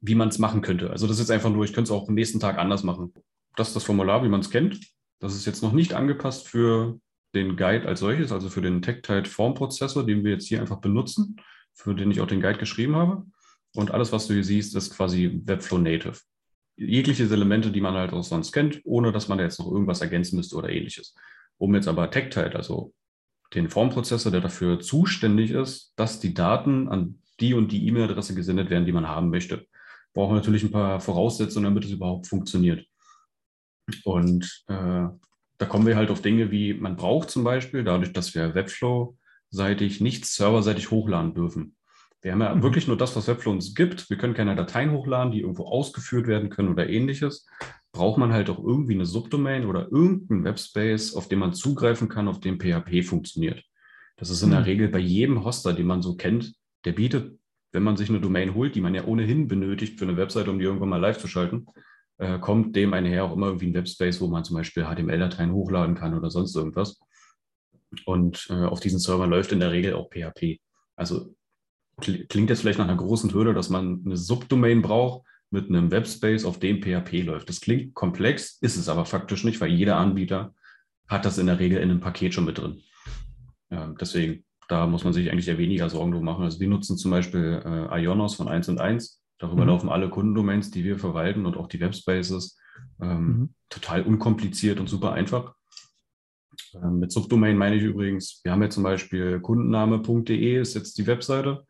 [0.00, 0.90] wie man es machen könnte.
[0.90, 3.12] Also das ist einfach nur, ich könnte es auch am nächsten Tag anders machen.
[3.56, 4.80] Das ist das Formular, wie man es kennt.
[5.18, 6.98] Das ist jetzt noch nicht angepasst für
[7.34, 11.36] den Guide als solches, also für den Tectite Formprozessor, den wir jetzt hier einfach benutzen,
[11.74, 13.24] für den ich auch den Guide geschrieben habe.
[13.74, 16.18] Und alles, was du hier siehst, ist quasi Webflow Native.
[16.76, 20.00] Jegliche Elemente, die man halt auch sonst kennt, ohne dass man da jetzt noch irgendwas
[20.00, 21.14] ergänzen müsste oder ähnliches.
[21.58, 22.94] Um jetzt aber Tectite, also
[23.54, 28.70] den Formprozessor, der dafür zuständig ist, dass die Daten an die und die E-Mail-Adresse gesendet
[28.70, 29.66] werden, die man haben möchte
[30.12, 32.86] brauchen wir natürlich ein paar Voraussetzungen, damit es überhaupt funktioniert.
[34.04, 35.08] Und äh,
[35.58, 40.00] da kommen wir halt auf Dinge wie, man braucht zum Beispiel, dadurch, dass wir Webflow-seitig
[40.00, 41.76] nichts serverseitig hochladen dürfen.
[42.22, 42.62] Wir haben ja mhm.
[42.62, 44.10] wirklich nur das, was Webflow uns gibt.
[44.10, 47.46] Wir können keine Dateien hochladen, die irgendwo ausgeführt werden können oder ähnliches.
[47.92, 52.28] Braucht man halt auch irgendwie eine Subdomain oder irgendeinen Webspace, auf den man zugreifen kann,
[52.28, 53.64] auf dem PHP funktioniert.
[54.16, 54.66] Das ist in der mhm.
[54.66, 57.39] Regel bei jedem Hoster, den man so kennt, der bietet
[57.72, 60.58] wenn man sich eine Domain holt, die man ja ohnehin benötigt für eine Webseite, um
[60.58, 61.66] die irgendwann mal live zu schalten,
[62.18, 65.94] äh, kommt dem einher auch immer irgendwie ein Webspace, wo man zum Beispiel HTML-Dateien hochladen
[65.94, 67.00] kann oder sonst irgendwas.
[68.04, 70.60] Und äh, auf diesen Servern läuft in der Regel auch PHP.
[70.96, 71.34] Also
[72.00, 76.44] klingt jetzt vielleicht nach einer großen Hürde, dass man eine Subdomain braucht mit einem Webspace,
[76.44, 77.48] auf dem PHP läuft.
[77.48, 80.54] Das klingt komplex, ist es aber faktisch nicht, weil jeder Anbieter
[81.08, 82.82] hat das in der Regel in einem Paket schon mit drin.
[83.70, 86.44] Ja, deswegen da muss man sich eigentlich eher weniger Sorgen drum machen.
[86.44, 89.20] Also wir nutzen zum Beispiel äh, Ionos von 1 und 1.
[89.38, 89.68] Darüber mhm.
[89.68, 92.56] laufen alle Kundendomains, die wir verwalten und auch die Webspaces.
[93.02, 93.52] Ähm, mhm.
[93.68, 95.54] Total unkompliziert und super einfach.
[96.74, 101.06] Ähm, mit Subdomain meine ich übrigens, wir haben jetzt zum Beispiel kundenname.de ist jetzt die
[101.06, 101.64] Webseite.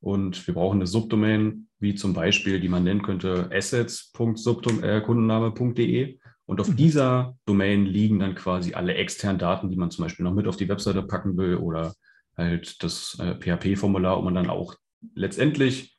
[0.00, 6.18] Und wir brauchen eine Subdomain, wie zum Beispiel, die man nennen könnte assets.kundenname.de.
[6.44, 6.76] Und auf mhm.
[6.76, 10.56] dieser Domain liegen dann quasi alle externen Daten, die man zum Beispiel noch mit auf
[10.56, 11.94] die Webseite packen will oder
[12.36, 14.74] halt das äh, PHP-Formular, um dann auch
[15.14, 15.98] letztendlich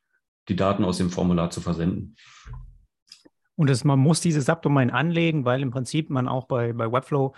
[0.49, 2.15] die Daten aus dem Formular zu versenden.
[3.55, 7.33] Und das, man muss diese Subdomain anlegen, weil im Prinzip man auch bei, bei Webflow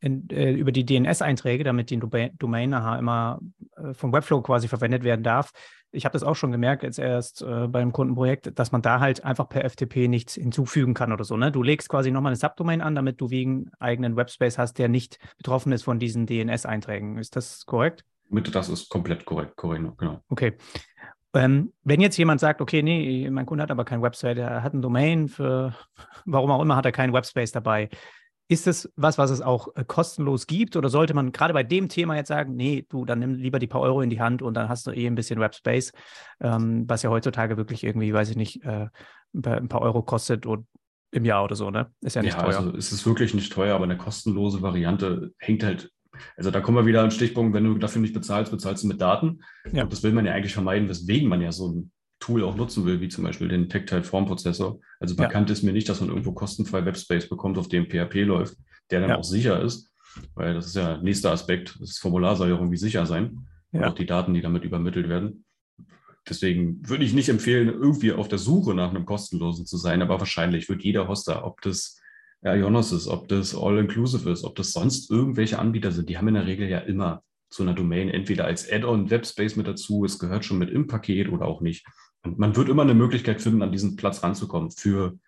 [0.00, 2.00] in, äh, über die DNS-Einträge, damit die
[2.38, 3.40] Domain nachher immer
[3.76, 5.52] äh, von Webflow quasi verwendet werden darf.
[5.92, 9.24] Ich habe das auch schon gemerkt, jetzt erst äh, beim Kundenprojekt, dass man da halt
[9.24, 11.36] einfach per FTP nichts hinzufügen kann oder so.
[11.36, 11.50] Ne?
[11.50, 15.18] Du legst quasi nochmal eine Subdomain an, damit du wegen eigenen Webspace hast, der nicht
[15.36, 17.18] betroffen ist von diesen DNS-Einträgen.
[17.18, 18.04] Ist das korrekt?
[18.30, 20.22] Mit, das ist komplett korrekt, korrekt, genau.
[20.28, 20.56] Okay.
[21.34, 24.74] Ähm, wenn jetzt jemand sagt, okay, nee, mein Kunde hat aber kein Website, er hat
[24.74, 25.74] ein Domain für,
[26.24, 27.88] warum auch immer hat er keinen Webspace dabei.
[28.48, 31.88] Ist das was, was es auch äh, kostenlos gibt oder sollte man gerade bei dem
[31.88, 34.54] Thema jetzt sagen, nee, du, dann nimm lieber die paar Euro in die Hand und
[34.54, 35.92] dann hast du eh ein bisschen Webspace,
[36.40, 38.88] ähm, was ja heutzutage wirklich irgendwie, weiß ich nicht, äh,
[39.32, 40.66] ein paar Euro kostet und
[41.12, 41.92] im Jahr oder so, ne?
[42.00, 42.58] Ist ja nicht ja, teuer.
[42.58, 45.90] Also es ist wirklich nicht teuer, aber eine kostenlose Variante hängt halt
[46.36, 48.88] also da kommen wir wieder an den Stichpunkt, wenn du dafür nicht bezahlst, bezahlst du
[48.88, 49.40] mit Daten.
[49.72, 49.84] Ja.
[49.84, 52.84] Und das will man ja eigentlich vermeiden, weswegen man ja so ein Tool auch nutzen
[52.84, 54.78] will, wie zum Beispiel den Tactile Form Prozessor.
[55.00, 55.54] Also bekannt ja.
[55.54, 58.56] ist mir nicht, dass man irgendwo kostenfrei Webspace bekommt, auf dem PHP läuft,
[58.90, 59.16] der dann ja.
[59.16, 59.90] auch sicher ist,
[60.34, 61.78] weil das ist ja nächster Aspekt.
[61.80, 63.46] Das Formular soll ja irgendwie sicher sein.
[63.72, 63.88] Ja.
[63.88, 65.44] Auch die Daten, die damit übermittelt werden.
[66.28, 70.18] Deswegen würde ich nicht empfehlen, irgendwie auf der Suche nach einem kostenlosen zu sein, aber
[70.18, 71.99] wahrscheinlich wird jeder Hoster, ob das
[72.42, 76.34] Ionos ist, ob das All-Inclusive ist, ob das sonst irgendwelche Anbieter sind, die haben in
[76.34, 80.44] der Regel ja immer zu einer Domain entweder als Add-on Webspace mit dazu, es gehört
[80.44, 81.84] schon mit im Paket oder auch nicht.
[82.22, 84.70] Und man wird immer eine Möglichkeit finden, an diesen Platz ranzukommen.
[84.70, 85.18] Für,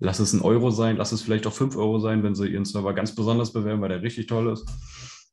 [0.00, 2.64] lass es ein Euro sein, lass es vielleicht auch fünf Euro sein, wenn sie ihren
[2.64, 4.66] Server ganz besonders bewerben, weil der richtig toll ist.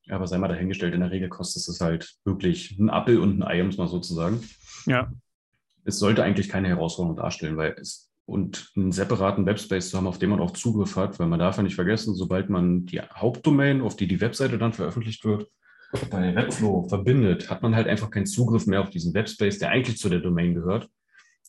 [0.10, 3.44] Aber sei mal dahingestellt, in der Regel kostet es halt wirklich ein Apfel und ein
[3.44, 4.40] Ei, um es mal so zu sagen.
[4.86, 5.12] Ja.
[5.84, 10.18] Es sollte eigentlich keine Herausforderung darstellen, weil es und einen separaten Webspace zu haben, auf
[10.18, 13.82] den man auch Zugriff hat, weil man darf ja nicht vergessen, sobald man die Hauptdomain,
[13.82, 15.48] auf die die Webseite dann veröffentlicht wird,
[16.10, 19.98] bei Webflow verbindet, hat man halt einfach keinen Zugriff mehr auf diesen Webspace, der eigentlich
[19.98, 20.90] zu der Domain gehört.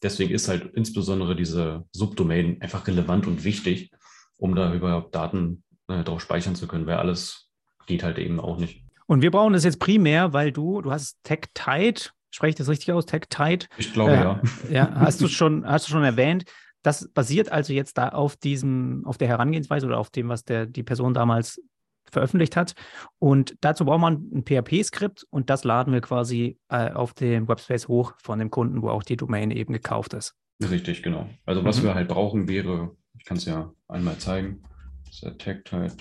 [0.03, 3.91] Deswegen ist halt insbesondere diese Subdomain einfach relevant und wichtig,
[4.37, 7.51] um da überhaupt Daten äh, drauf speichern zu können, weil alles
[7.87, 8.85] geht halt eben auch nicht.
[9.07, 12.93] Und wir brauchen das jetzt primär, weil du, du hast TechTide, spreche ich das richtig
[12.93, 13.67] aus, TechTide?
[13.79, 14.41] Ich glaube äh, ja.
[14.71, 16.45] Ja, hast du schon, hast du schon erwähnt.
[16.87, 20.66] Das basiert also jetzt da auf diesem, auf der Herangehensweise oder auf dem, was der,
[20.66, 21.61] die Person damals
[22.09, 22.75] veröffentlicht hat.
[23.18, 27.88] Und dazu braucht man ein PHP-Skript und das laden wir quasi äh, auf den Webspace
[27.88, 30.37] hoch von dem Kunden, wo auch die Domain eben gekauft ist.
[30.62, 31.29] Richtig, genau.
[31.44, 31.87] Also was mhm.
[31.87, 34.62] wir halt brauchen wäre, ich kann es ja einmal zeigen,
[35.07, 35.96] das ist der Tagtide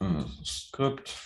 [0.00, 1.18] äh, Skript.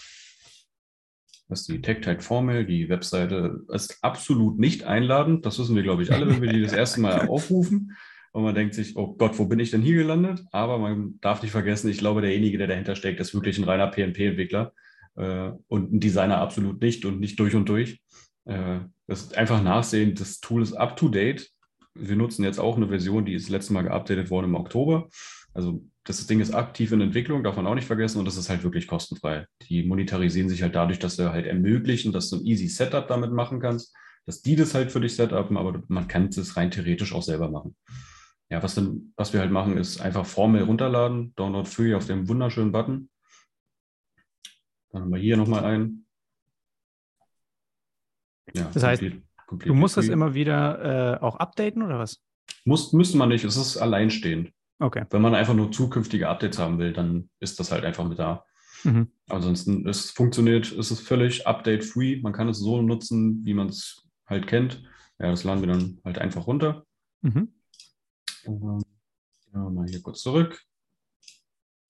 [1.48, 2.66] Das ist die Tagtide-Formel.
[2.66, 5.44] Die Webseite ist absolut nicht einladend.
[5.44, 7.96] Das wissen wir, glaube ich, alle, wenn wir die das erste Mal aufrufen.
[8.32, 10.42] Und man denkt sich, oh Gott, wo bin ich denn hier gelandet?
[10.52, 13.88] Aber man darf nicht vergessen, ich glaube, derjenige, der dahinter steckt, ist wirklich ein reiner
[13.88, 14.72] PNP-Entwickler
[15.16, 18.00] äh, und ein Designer absolut nicht und nicht durch und durch.
[18.46, 21.50] Äh, das ist einfach nachsehen, das Tool ist up to date.
[21.94, 25.08] Wir nutzen jetzt auch eine Version, die ist das letzte Mal geupdatet worden im Oktober.
[25.52, 28.48] Also das Ding ist aktiv in Entwicklung, darf man auch nicht vergessen, und das ist
[28.48, 29.44] halt wirklich kostenfrei.
[29.68, 33.30] Die monetarisieren sich halt dadurch, dass sie halt ermöglichen, dass du ein easy Setup damit
[33.30, 37.12] machen kannst, dass die das halt für dich setupen, aber man kann es rein theoretisch
[37.12, 37.76] auch selber machen
[38.52, 42.28] ja, was, dann, was wir halt machen, ist einfach Formel runterladen, Download Free auf dem
[42.28, 43.08] wunderschönen Button.
[44.90, 46.06] Dann haben wir hier nochmal einen.
[48.54, 50.02] Ja, das heißt, complete, complete du musst free.
[50.02, 52.20] das immer wieder äh, auch updaten oder was?
[52.66, 54.52] Muss, müsste man nicht, es ist alleinstehend.
[54.78, 55.06] Okay.
[55.08, 58.44] Wenn man einfach nur zukünftige Updates haben will, dann ist das halt einfach mit da.
[58.84, 59.10] Mhm.
[59.30, 62.20] Ansonsten, es funktioniert, es ist völlig update-free.
[62.20, 64.82] Man kann es so nutzen, wie man es halt kennt.
[65.18, 66.84] Ja, das laden wir dann halt einfach runter.
[67.22, 67.54] Mhm.
[68.46, 68.82] Ähm,
[69.52, 70.60] ja, mal hier kurz zurück.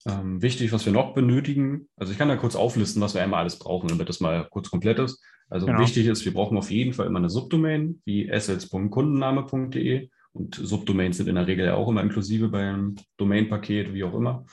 [0.07, 3.41] Ähm, wichtig, was wir noch benötigen, also ich kann da kurz auflisten, was wir einmal
[3.41, 5.23] alles brauchen, damit das mal kurz komplett ist.
[5.49, 5.79] Also genau.
[5.81, 11.29] wichtig ist, wir brauchen auf jeden Fall immer eine Subdomain wie assets.kundenname.de und Subdomains sind
[11.29, 14.47] in der Regel ja auch immer inklusive beim Domain-Paket, wie auch immer.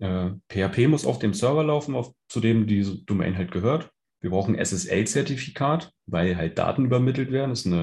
[0.00, 3.90] Äh, PHP muss auf dem Server laufen, auf, zu dem diese Domain halt gehört.
[4.20, 7.50] Wir brauchen SSL-Zertifikat, weil halt Daten übermittelt werden.
[7.50, 7.82] Das ist eine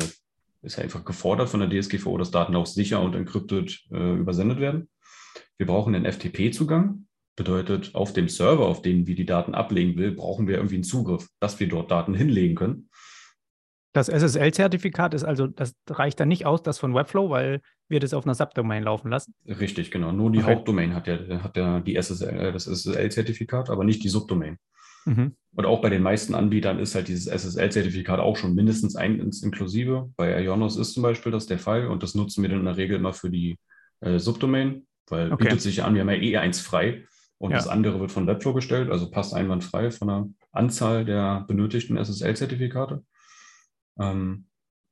[0.62, 4.60] ist ja einfach gefordert von der DSGVO, dass Daten auch sicher und encrypted äh, übersendet
[4.60, 4.90] werden.
[5.58, 7.06] Wir brauchen einen FTP-Zugang.
[7.36, 10.84] Bedeutet, auf dem Server, auf den wir die Daten ablegen will, brauchen wir irgendwie einen
[10.84, 12.90] Zugriff, dass wir dort Daten hinlegen können.
[13.94, 18.14] Das SSL-Zertifikat ist also, das reicht dann nicht aus, das von Webflow, weil wir das
[18.14, 19.34] auf einer Subdomain laufen lassen.
[19.46, 20.12] Richtig, genau.
[20.12, 20.56] Nur die okay.
[20.56, 24.58] Hauptdomain hat ja, hat ja die SSL, das SSL-Zertifikat, aber nicht die Subdomain.
[25.08, 25.36] Mhm.
[25.56, 30.12] Und auch bei den meisten Anbietern ist halt dieses SSL-Zertifikat auch schon mindestens eins inklusive.
[30.16, 32.78] Bei Ionos ist zum Beispiel das der Fall und das nutzen wir dann in der
[32.78, 33.58] Regel immer für die
[34.02, 35.46] äh, Subdomain, weil okay.
[35.46, 37.06] bietet sich an, wir haben ja eh eins frei
[37.40, 37.58] und ja.
[37.58, 43.04] das andere wird von Webflow gestellt, also passt einwandfrei von der Anzahl der benötigten SSL-Zertifikate.
[44.00, 44.46] Ähm,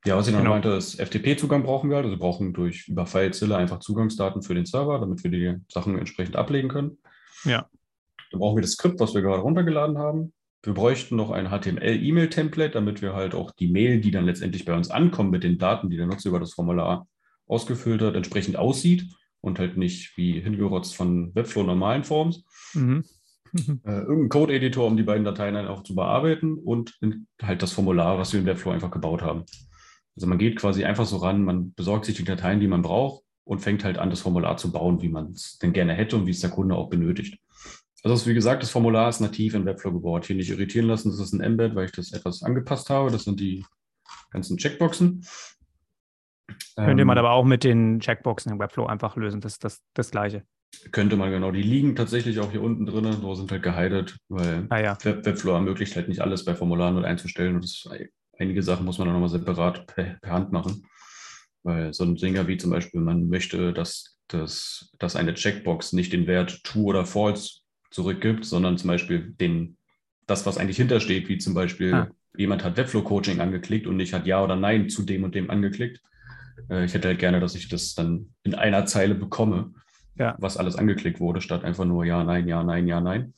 [0.05, 0.51] ja, was ich noch genau.
[0.51, 2.05] meinte, ist FTP-Zugang brauchen wir halt.
[2.05, 5.97] Also wir brauchen durch über FileZilla einfach Zugangsdaten für den Server, damit wir die Sachen
[5.97, 6.99] entsprechend ablegen können.
[7.43, 7.67] Ja.
[8.31, 10.33] Dann brauchen wir das Skript, was wir gerade runtergeladen haben.
[10.63, 14.75] Wir bräuchten noch ein HTML-E-Mail-Template, damit wir halt auch die Mail, die dann letztendlich bei
[14.75, 17.07] uns ankommt mit den Daten, die der Nutzer über das Formular
[17.47, 19.05] ausgefüllt hat, entsprechend aussieht
[19.41, 22.43] und halt nicht wie hingerotzt von Webflow normalen Forms.
[22.73, 23.03] Mhm.
[23.85, 26.99] Äh, irgendein Code-Editor, um die beiden Dateien dann auch zu bearbeiten und
[27.41, 29.45] halt das Formular, was wir in Webflow einfach gebaut haben.
[30.17, 33.23] Also man geht quasi einfach so ran, man besorgt sich die Dateien, die man braucht
[33.45, 36.25] und fängt halt an, das Formular zu bauen, wie man es denn gerne hätte und
[36.25, 37.37] wie es der Kunde auch benötigt.
[38.05, 40.25] Also wie gesagt, das Formular ist nativ in Webflow gebaut.
[40.27, 43.09] Hier nicht irritieren lassen, das ist ein Embed, weil ich das etwas angepasst habe.
[43.09, 43.65] Das sind die
[44.29, 45.25] ganzen Checkboxen.
[46.75, 49.41] Könnte ähm, man aber auch mit den Checkboxen in Webflow einfach lösen.
[49.41, 50.43] Das ist das, das Gleiche.
[50.91, 51.49] Könnte man genau.
[51.49, 54.97] Die liegen tatsächlich auch hier unten drin, nur sind halt geheidet, weil ah, ja.
[55.03, 57.55] Webflow ermöglicht halt nicht alles bei Formularen mit einzustellen.
[57.55, 57.89] Und das
[58.37, 60.85] einige Sachen muss man dann nochmal separat per, per, Hand machen.
[61.63, 66.13] Weil so ein Dinger wie zum Beispiel, man möchte, dass, dass, dass eine Checkbox nicht
[66.13, 67.64] den Wert True oder False
[67.95, 69.77] zurückgibt, sondern zum Beispiel den,
[70.27, 72.07] das, was eigentlich hintersteht, wie zum Beispiel ah.
[72.35, 76.01] jemand hat Webflow-Coaching angeklickt und nicht hat Ja oder Nein zu dem und dem angeklickt.
[76.69, 79.73] Äh, ich hätte halt gerne, dass ich das dann in einer Zeile bekomme,
[80.15, 80.35] ja.
[80.39, 83.33] was alles angeklickt wurde, statt einfach nur Ja, Nein, Ja, Nein, Ja, Nein.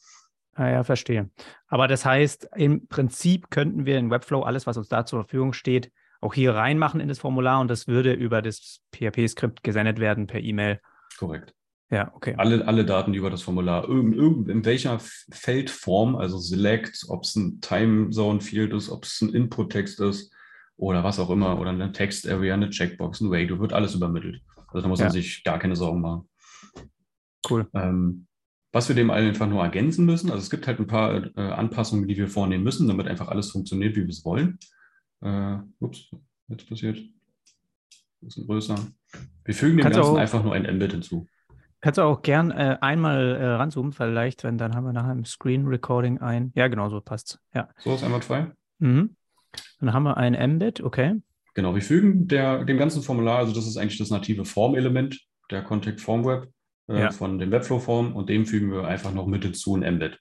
[0.55, 1.29] Ah ja, verstehe.
[1.67, 5.53] Aber das heißt, im Prinzip könnten wir in Webflow alles, was uns da zur Verfügung
[5.53, 10.25] steht, auch hier reinmachen in das Formular und das würde über das PHP-Skript gesendet werden
[10.25, 10.81] per E-Mail.
[11.19, 11.53] Korrekt.
[11.89, 12.35] Ja, okay.
[12.37, 17.35] Alle, alle Daten über das Formular, irgend, irgend, in welcher Feldform, also Select, ob es
[17.35, 20.33] ein Time Zone Field ist, ob es ein Input-Text ist
[20.75, 24.41] oder was auch immer, oder eine Text-Area, eine Checkbox, ein Wait, wird alles übermittelt.
[24.67, 25.05] Also da muss ja.
[25.05, 26.29] man sich gar keine Sorgen machen.
[27.49, 27.67] Cool.
[27.73, 28.27] Ähm,
[28.73, 32.07] was wir dem einfach nur ergänzen müssen, also es gibt halt ein paar äh, Anpassungen,
[32.07, 34.59] die wir vornehmen müssen, damit einfach alles funktioniert, wie wir es wollen.
[35.21, 36.11] Äh, ups,
[36.49, 36.97] jetzt passiert.
[36.97, 38.75] Ein bisschen größer.
[39.45, 41.27] Wir fügen dem Kannst Ganzen einfach nur ein Embed hinzu.
[41.81, 45.25] Kannst du auch gern äh, einmal äh, ranzoomen, vielleicht, wenn dann haben wir nachher im
[45.25, 46.51] Screen Recording ein.
[46.55, 47.39] Ja, genau, so passt.
[47.53, 47.69] Ja.
[47.77, 48.47] So ist einmal zwei.
[48.79, 49.15] Mhm.
[49.79, 51.21] Dann haben wir ein Embed, okay.
[51.53, 55.63] Genau, wir fügen der, dem ganzen Formular, also das ist eigentlich das native Formelement der
[55.63, 56.49] Contact Form Web
[56.87, 57.11] äh, ja.
[57.11, 60.19] von dem Webflow Form und dem fügen wir einfach noch mit hinzu ein Embed.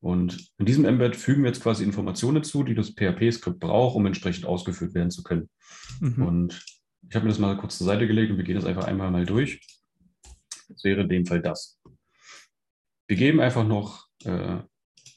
[0.00, 4.06] Und in diesem Embed fügen wir jetzt quasi Informationen zu, die das PHP-Skript braucht, um
[4.06, 5.48] entsprechend ausgeführt werden zu können.
[6.00, 6.22] Mhm.
[6.22, 6.64] Und
[7.08, 9.10] ich habe mir das mal kurz zur Seite gelegt und wir gehen das einfach einmal
[9.10, 9.60] mal durch.
[10.68, 11.78] Das wäre in dem Fall das.
[13.08, 14.58] Wir geben einfach noch äh,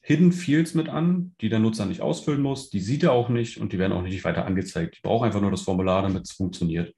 [0.01, 2.69] Hidden Fields mit an, die der Nutzer nicht ausfüllen muss.
[2.69, 4.95] Die sieht er auch nicht und die werden auch nicht weiter angezeigt.
[4.95, 6.93] Ich brauche einfach nur das Formular, damit es funktioniert.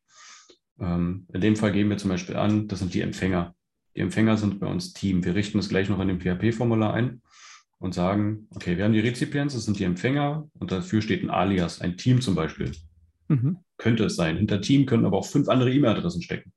[0.79, 3.55] Ähm, in dem Fall geben wir zum Beispiel an, das sind die Empfänger.
[3.95, 5.23] Die Empfänger sind bei uns Team.
[5.25, 7.21] Wir richten es gleich noch in dem PHP-Formular ein
[7.79, 11.29] und sagen, okay, wir haben die Rezipients, das sind die Empfänger und dafür steht ein
[11.29, 12.71] Alias, ein Team zum Beispiel.
[13.27, 13.57] Mhm.
[13.77, 14.37] Könnte es sein.
[14.37, 16.53] Hinter Team können aber auch fünf andere E-Mail-Adressen stecken.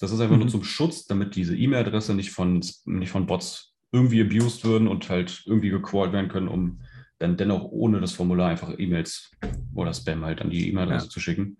[0.00, 0.42] Das ist einfach mhm.
[0.42, 5.08] nur zum Schutz, damit diese E-Mail-Adresse nicht von, nicht von Bots irgendwie abused würden und
[5.08, 6.80] halt irgendwie gecrawlt werden können, um
[7.18, 9.30] dann dennoch ohne das Formular einfach E-Mails
[9.74, 11.10] oder Spam halt an die E-Mail-Adresse ja.
[11.10, 11.58] zu schicken.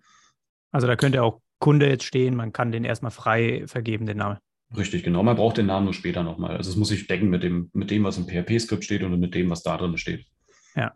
[0.71, 4.37] Also da könnte auch Kunde jetzt stehen, man kann den erstmal frei vergeben, den Namen.
[4.75, 5.23] Richtig, genau.
[5.23, 6.57] Man braucht den Namen nur später nochmal.
[6.57, 9.35] Also es muss sich decken mit dem, mit dem, was im PHP-Skript steht und mit
[9.35, 10.25] dem, was da drin steht.
[10.75, 10.93] Ja.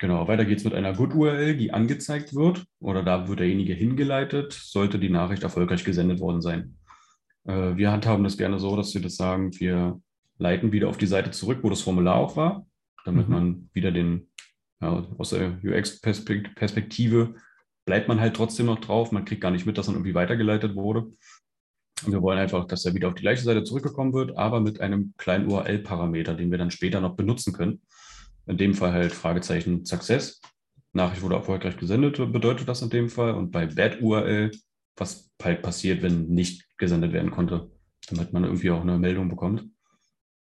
[0.00, 4.52] Genau, weiter geht es mit einer Good-URL, die angezeigt wird oder da wird derjenige hingeleitet,
[4.52, 6.77] sollte die Nachricht erfolgreich gesendet worden sein.
[7.48, 10.00] Äh, wir handhaben das gerne so, dass wir das sagen, wir
[10.38, 12.66] leiten wieder auf die Seite zurück, wo das Formular auch war,
[13.04, 13.34] damit mhm.
[13.34, 14.28] man wieder den,
[14.80, 17.34] ja, aus der UX-Perspektive
[17.84, 19.10] bleibt man halt trotzdem noch drauf.
[19.12, 21.10] Man kriegt gar nicht mit, dass man irgendwie weitergeleitet wurde.
[22.04, 24.80] Und wir wollen einfach, dass er wieder auf die gleiche Seite zurückgekommen wird, aber mit
[24.80, 27.80] einem kleinen URL-Parameter, den wir dann später noch benutzen können.
[28.46, 30.40] In dem Fall halt Fragezeichen Success.
[30.92, 33.34] Nachricht wurde erfolgreich gesendet, bedeutet das in dem Fall.
[33.34, 34.52] Und bei Bad URL,
[34.96, 37.70] was halt passiert, wenn nicht gesendet werden konnte,
[38.08, 39.64] damit man irgendwie auch eine Meldung bekommt.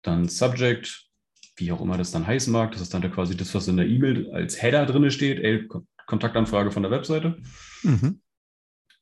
[0.02, 1.08] Dann Subject,
[1.56, 2.72] wie auch immer das dann heißen mag.
[2.72, 5.40] Das ist dann quasi das, was in der E-Mail als Header drin steht.
[5.40, 5.68] Ey,
[6.06, 7.38] Kontaktanfrage von der Webseite.
[7.82, 8.20] Mhm.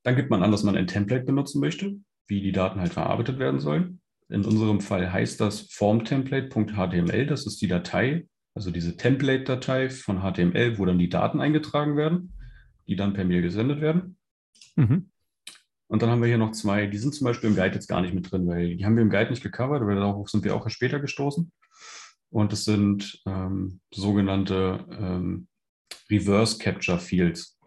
[0.05, 1.96] Dann gibt man an, dass man ein Template benutzen möchte
[2.33, 4.00] wie die Daten halt verarbeitet werden sollen.
[4.28, 7.26] In unserem Fall heißt das formtemplate.html.
[7.26, 12.33] Das ist die Datei, also diese Template-Datei von HTML, wo dann die Daten eingetragen werden,
[12.88, 14.16] die dann per Mail gesendet werden.
[14.76, 15.11] Mhm.
[15.92, 18.00] Und dann haben wir hier noch zwei, die sind zum Beispiel im Guide jetzt gar
[18.00, 20.57] nicht mit drin, weil die haben wir im Guide nicht gecovert, aber darauf sind wir
[20.57, 21.52] auch erst später gestoßen.
[22.31, 25.48] Und es sind ähm, sogenannte ähm,
[26.11, 27.59] Reverse Capture Fields.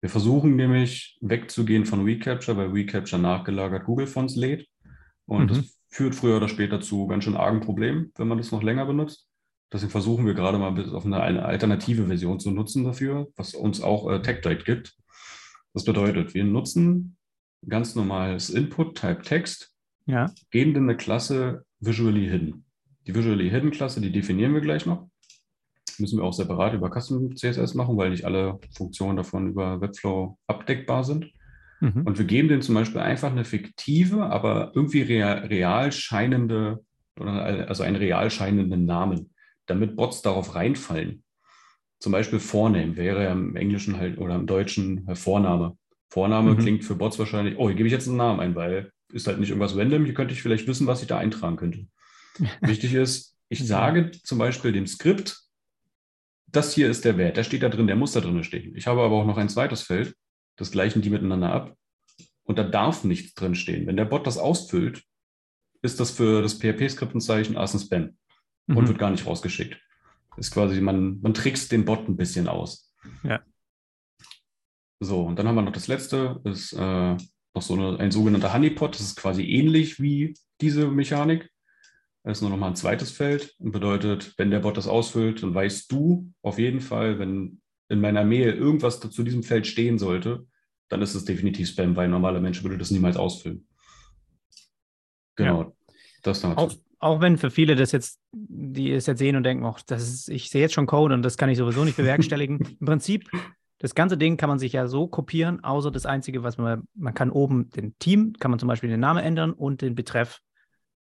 [0.00, 4.68] Wir versuchen nämlich wegzugehen von Recapture, weil Recapture nachgelagert Google Fonts lädt.
[5.26, 5.56] Und mhm.
[5.56, 8.86] das führt früher oder später zu ganz schön argen Problemen, wenn man das noch länger
[8.86, 9.26] benutzt.
[9.72, 13.82] Deswegen versuchen wir gerade mal auf eine, eine alternative Version zu nutzen dafür, was uns
[13.82, 14.96] auch äh, TechDate gibt.
[15.72, 17.16] Das bedeutet, wir nutzen
[17.68, 19.74] ganz normales Input-Type Text,
[20.06, 20.30] ja.
[20.50, 22.64] geben dann eine Klasse Visually Hidden.
[23.06, 25.08] Die Visually Hidden Klasse, die definieren wir gleich noch.
[25.98, 30.38] Müssen wir auch separat über Custom CSS machen, weil nicht alle Funktionen davon über Webflow
[30.46, 31.30] abdeckbar sind.
[31.80, 32.02] Mhm.
[32.04, 36.84] Und wir geben denen zum Beispiel einfach eine fiktive, aber irgendwie real, real scheinende,
[37.16, 39.34] also einen real scheinenden Namen,
[39.66, 41.22] damit Bots darauf reinfallen.
[42.00, 45.76] Zum Beispiel Vorname wäre ja im Englischen halt oder im Deutschen Vorname.
[46.14, 46.58] Vorname mhm.
[46.58, 49.40] klingt für Bots wahrscheinlich, oh, hier gebe ich jetzt einen Namen ein, weil ist halt
[49.40, 51.86] nicht irgendwas random, hier könnte ich vielleicht wissen, was ich da eintragen könnte.
[52.60, 55.40] Wichtig ist, ich sage zum Beispiel dem Skript,
[56.46, 58.76] das hier ist der Wert, der steht da drin, der muss da drin stehen.
[58.76, 60.14] Ich habe aber auch noch ein zweites Feld,
[60.54, 61.76] das gleichen die miteinander ab
[62.44, 63.88] und da darf nichts drin stehen.
[63.88, 65.02] Wenn der Bot das ausfüllt,
[65.82, 68.16] ist das für das PHP-Skript ein Zeichen as ein Spam
[68.68, 68.76] mhm.
[68.76, 69.80] und wird gar nicht rausgeschickt.
[70.36, 72.94] ist quasi, man, man trickst den Bot ein bisschen aus.
[73.24, 73.40] Ja.
[75.04, 77.16] So, und dann haben wir noch das letzte, ist äh,
[77.54, 78.94] noch so eine, ein sogenannter Honeypot.
[78.94, 81.50] Das ist quasi ähnlich wie diese Mechanik.
[82.22, 85.42] Das ist nur noch mal ein zweites Feld und bedeutet, wenn der Bot das ausfüllt,
[85.42, 89.98] dann weißt du auf jeden Fall, wenn in meiner Mail irgendwas zu diesem Feld stehen
[89.98, 90.46] sollte,
[90.88, 93.66] dann ist es definitiv Spam, weil ein normaler Mensch würde das niemals ausfüllen.
[95.36, 95.62] Genau.
[95.62, 95.72] Ja.
[96.22, 96.56] Das dazu.
[96.56, 100.02] Auch, auch wenn für viele das jetzt, die es jetzt sehen und denken, oh, das
[100.02, 102.58] ist, ich sehe jetzt schon Code und das kann ich sowieso nicht bewerkstelligen.
[102.80, 103.28] Im Prinzip
[103.84, 107.12] das ganze Ding kann man sich ja so kopieren, außer das Einzige, was man, man
[107.12, 110.40] kann oben den Team, kann man zum Beispiel den Namen ändern und den Betreff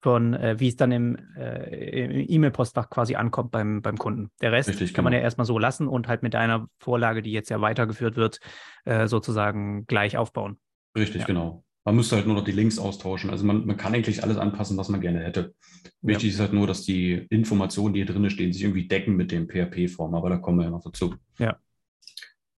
[0.00, 4.30] von, äh, wie es dann im, äh, im E-Mail-Postfach quasi ankommt beim, beim Kunden.
[4.40, 5.10] Der Rest Richtig, kann genau.
[5.10, 8.40] man ja erstmal so lassen und halt mit einer Vorlage, die jetzt ja weitergeführt wird,
[8.86, 10.56] äh, sozusagen gleich aufbauen.
[10.96, 11.26] Richtig, ja.
[11.26, 11.64] genau.
[11.84, 13.28] Man müsste halt nur noch die Links austauschen.
[13.28, 15.52] Also man, man kann eigentlich alles anpassen, was man gerne hätte.
[16.00, 16.34] Wichtig ja.
[16.36, 19.46] ist halt nur, dass die Informationen, die hier drin stehen, sich irgendwie decken mit dem
[19.46, 21.16] PHP-Form, aber da kommen wir ja noch dazu.
[21.38, 21.58] Ja.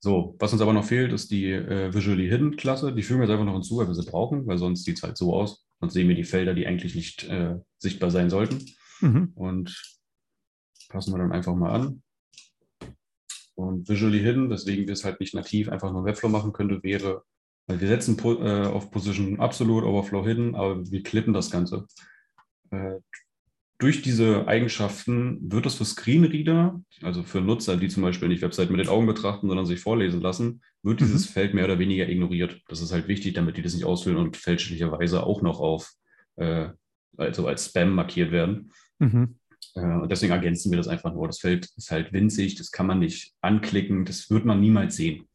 [0.04, 2.94] So, was uns aber noch fehlt, ist die äh, Visually Hidden Klasse.
[2.94, 5.04] Die fügen wir jetzt einfach noch hinzu, weil wir sie brauchen, weil sonst sieht es
[5.04, 5.66] halt so aus.
[5.80, 8.66] Sonst sehen wir die Felder, die eigentlich nicht äh, sichtbar sein sollten.
[9.00, 9.32] Mhm.
[9.34, 9.98] Und
[10.89, 12.04] passen wir dann einfach mal an.
[13.56, 17.24] Und Visually Hidden, weswegen wir es halt nicht nativ einfach nur Webflow machen könnte, wäre,
[17.68, 21.88] weil wir setzen äh, auf Position Absolute Overflow Hidden, aber wir klippen das Ganze.
[23.84, 28.72] Durch diese Eigenschaften wird es für Screenreader, also für Nutzer, die zum Beispiel nicht Webseiten
[28.72, 31.06] mit den Augen betrachten, sondern sich vorlesen lassen, wird mhm.
[31.06, 32.62] dieses Feld mehr oder weniger ignoriert.
[32.69, 35.91] Das ist halt wichtig, damit die das nicht ausfüllen und fälschlicherweise auch noch auf,
[36.38, 36.69] äh,
[37.17, 38.72] also als Spam markiert werden.
[39.00, 39.36] Mhm.
[39.76, 41.28] Äh, und deswegen ergänzen wir das einfach nur.
[41.28, 45.28] Das Feld ist halt winzig, das kann man nicht anklicken, das wird man niemals sehen.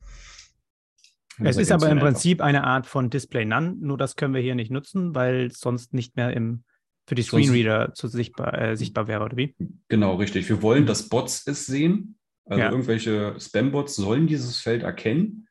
[1.39, 4.55] Es ist aber im Prinzip eine Art von Display None, nur das können wir hier
[4.55, 6.65] nicht nutzen, weil es sonst nicht mehr im
[7.09, 9.55] für die Screenreader zu sichtbar, äh, sichtbar wäre, oder wie?
[9.89, 10.47] Genau, richtig.
[10.51, 12.19] Wir wollen, dass Bots es sehen.
[12.45, 12.71] Also ja.
[12.71, 15.49] irgendwelche Spam-Bots sollen dieses Feld erkennen,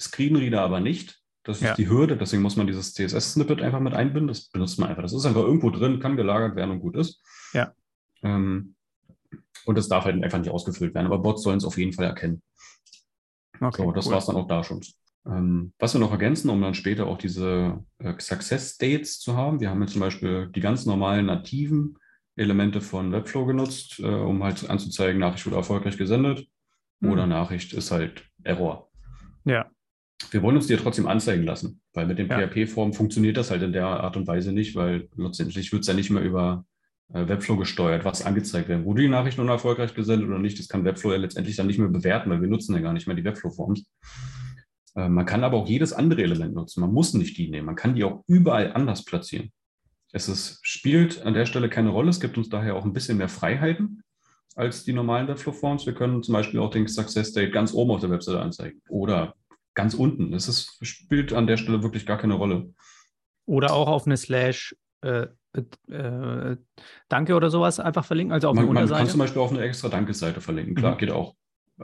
[0.00, 1.20] Screenreader aber nicht.
[1.44, 1.74] Das ist ja.
[1.74, 4.28] die Hürde, deswegen muss man dieses CSS-Snippet einfach mit einbinden.
[4.28, 5.02] Das benutzt man einfach.
[5.02, 7.22] Das ist einfach irgendwo drin, kann gelagert werden und gut ist.
[7.52, 7.72] Ja.
[8.22, 8.74] Ähm,
[9.66, 11.06] und das darf halt einfach nicht ausgefüllt werden.
[11.06, 12.42] Aber Bots sollen es auf jeden Fall erkennen.
[13.60, 14.12] Okay, so, das cool.
[14.12, 14.80] war es dann auch da schon.
[15.26, 19.60] Ähm, was wir noch ergänzen, um dann später auch diese äh, Success States zu haben.
[19.60, 21.96] Wir haben jetzt zum Beispiel die ganz normalen nativen
[22.36, 26.46] Elemente von Webflow genutzt, äh, um halt anzuzeigen, Nachricht wurde erfolgreich gesendet
[27.00, 27.10] mhm.
[27.10, 28.90] oder Nachricht ist halt Error.
[29.44, 29.70] Ja.
[30.30, 32.46] Wir wollen uns die ja trotzdem anzeigen lassen, weil mit den ja.
[32.46, 35.94] PHP-Formen funktioniert das halt in der Art und Weise nicht, weil letztendlich wird es ja
[35.94, 36.64] nicht mehr über
[37.12, 38.84] äh, Webflow gesteuert, was angezeigt wird.
[38.84, 41.78] Wurde die Nachricht nun erfolgreich gesendet oder nicht, das kann Webflow ja letztendlich dann nicht
[41.78, 43.84] mehr bewerten, weil wir nutzen ja gar nicht mehr die Webflow-Forms.
[44.94, 46.80] Äh, man kann aber auch jedes andere Element nutzen.
[46.80, 47.66] Man muss nicht die nehmen.
[47.66, 49.52] Man kann die auch überall anders platzieren.
[50.12, 52.10] Es ist, spielt an der Stelle keine Rolle.
[52.10, 54.02] Es gibt uns daher auch ein bisschen mehr Freiheiten
[54.54, 55.86] als die normalen Webflow-Forms.
[55.86, 59.34] Wir können zum Beispiel auch den Success State ganz oben auf der Webseite anzeigen oder
[59.74, 60.32] ganz unten.
[60.32, 62.72] Es ist, spielt an der Stelle wirklich gar keine Rolle.
[63.46, 65.26] Oder auch auf eine Slash äh,
[65.90, 66.56] äh,
[67.08, 68.32] Danke oder sowas einfach verlinken.
[68.32, 70.76] Also auf man, man kann zum Beispiel auf eine extra Danke-Seite verlinken.
[70.76, 70.98] Klar, mhm.
[70.98, 71.34] geht auch.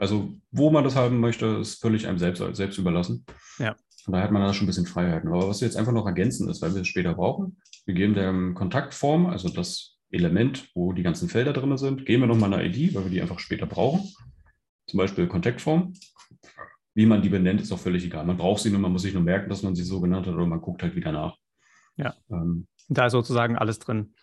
[0.01, 3.23] Also, wo man das haben möchte, ist völlig einem selbst, selbst überlassen.
[3.59, 3.75] Ja.
[4.03, 5.29] Von daher hat man da schon ein bisschen Freiheiten.
[5.29, 8.15] Aber was wir jetzt einfach noch ergänzen ist, weil wir es später brauchen, wir geben
[8.15, 12.65] der Kontaktform, also das Element, wo die ganzen Felder drin sind, geben wir nochmal eine
[12.65, 14.01] ID, weil wir die einfach später brauchen.
[14.87, 15.93] Zum Beispiel Kontaktform.
[16.95, 18.25] Wie man die benennt, ist auch völlig egal.
[18.25, 20.33] Man braucht sie nur, man muss sich nur merken, dass man sie so genannt hat
[20.33, 21.37] oder man guckt halt wieder nach.
[21.97, 22.15] Ja.
[22.31, 24.15] Ähm, da ist sozusagen alles drin.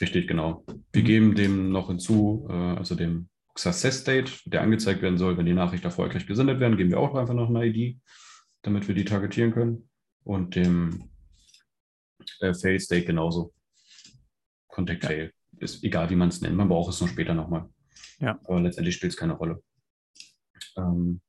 [0.00, 0.64] Richtig, genau.
[0.92, 1.06] Wir mhm.
[1.06, 5.54] geben dem noch hinzu, äh, also dem Success State, der angezeigt werden soll, wenn die
[5.54, 7.98] Nachricht erfolgreich gesendet werden, geben wir auch einfach noch eine ID,
[8.62, 9.88] damit wir die targetieren können.
[10.24, 11.10] Und dem
[12.40, 13.54] äh, Fail State genauso.
[14.68, 15.08] Contact ja.
[15.08, 15.32] Fail.
[15.58, 16.56] Ist egal, wie man es nennt.
[16.56, 17.68] Man braucht es noch später nochmal.
[18.18, 18.38] Ja.
[18.44, 19.62] Aber letztendlich spielt es keine Rolle.
[20.76, 21.20] Ähm,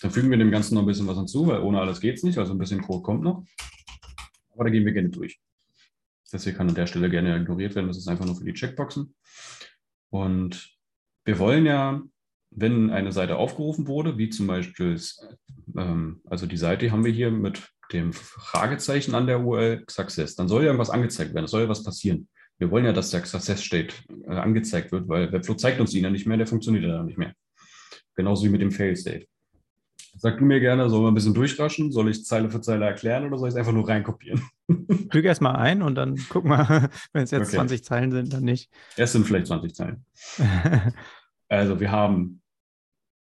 [0.00, 2.22] dann fügen wir dem Ganzen noch ein bisschen was hinzu, weil ohne alles geht es
[2.22, 2.38] nicht.
[2.38, 3.44] Also ein bisschen Code kommt noch.
[4.52, 5.40] Aber da gehen wir gerne durch.
[6.30, 7.88] Das hier kann an der Stelle gerne ignoriert werden.
[7.88, 9.14] Das ist einfach nur für die Checkboxen.
[10.10, 10.76] Und
[11.24, 12.02] wir wollen ja,
[12.50, 15.00] wenn eine Seite aufgerufen wurde, wie zum Beispiel,
[15.76, 17.62] ähm, also die Seite haben wir hier mit
[17.92, 21.68] dem Fragezeichen an der URL Success, dann soll ja irgendwas angezeigt werden, es soll ja
[21.68, 22.28] was passieren.
[22.58, 23.94] Wir wollen ja, dass der Success State
[24.26, 27.18] äh, angezeigt wird, weil Webflow zeigt uns ihn ja nicht mehr, der funktioniert ja nicht
[27.18, 27.34] mehr.
[28.14, 29.26] Genauso wie mit dem Fail State.
[30.16, 31.90] Sag du mir gerne, sollen wir ein bisschen durchraschen?
[31.90, 34.42] Soll ich Zeile für Zeile erklären oder soll ich es einfach nur reinkopieren?
[35.10, 37.56] Füge erstmal ein und dann guck mal, wenn es jetzt okay.
[37.56, 38.70] 20 Zeilen sind, dann nicht.
[38.96, 40.04] Es sind vielleicht 20 Zeilen.
[41.48, 42.40] also wir haben,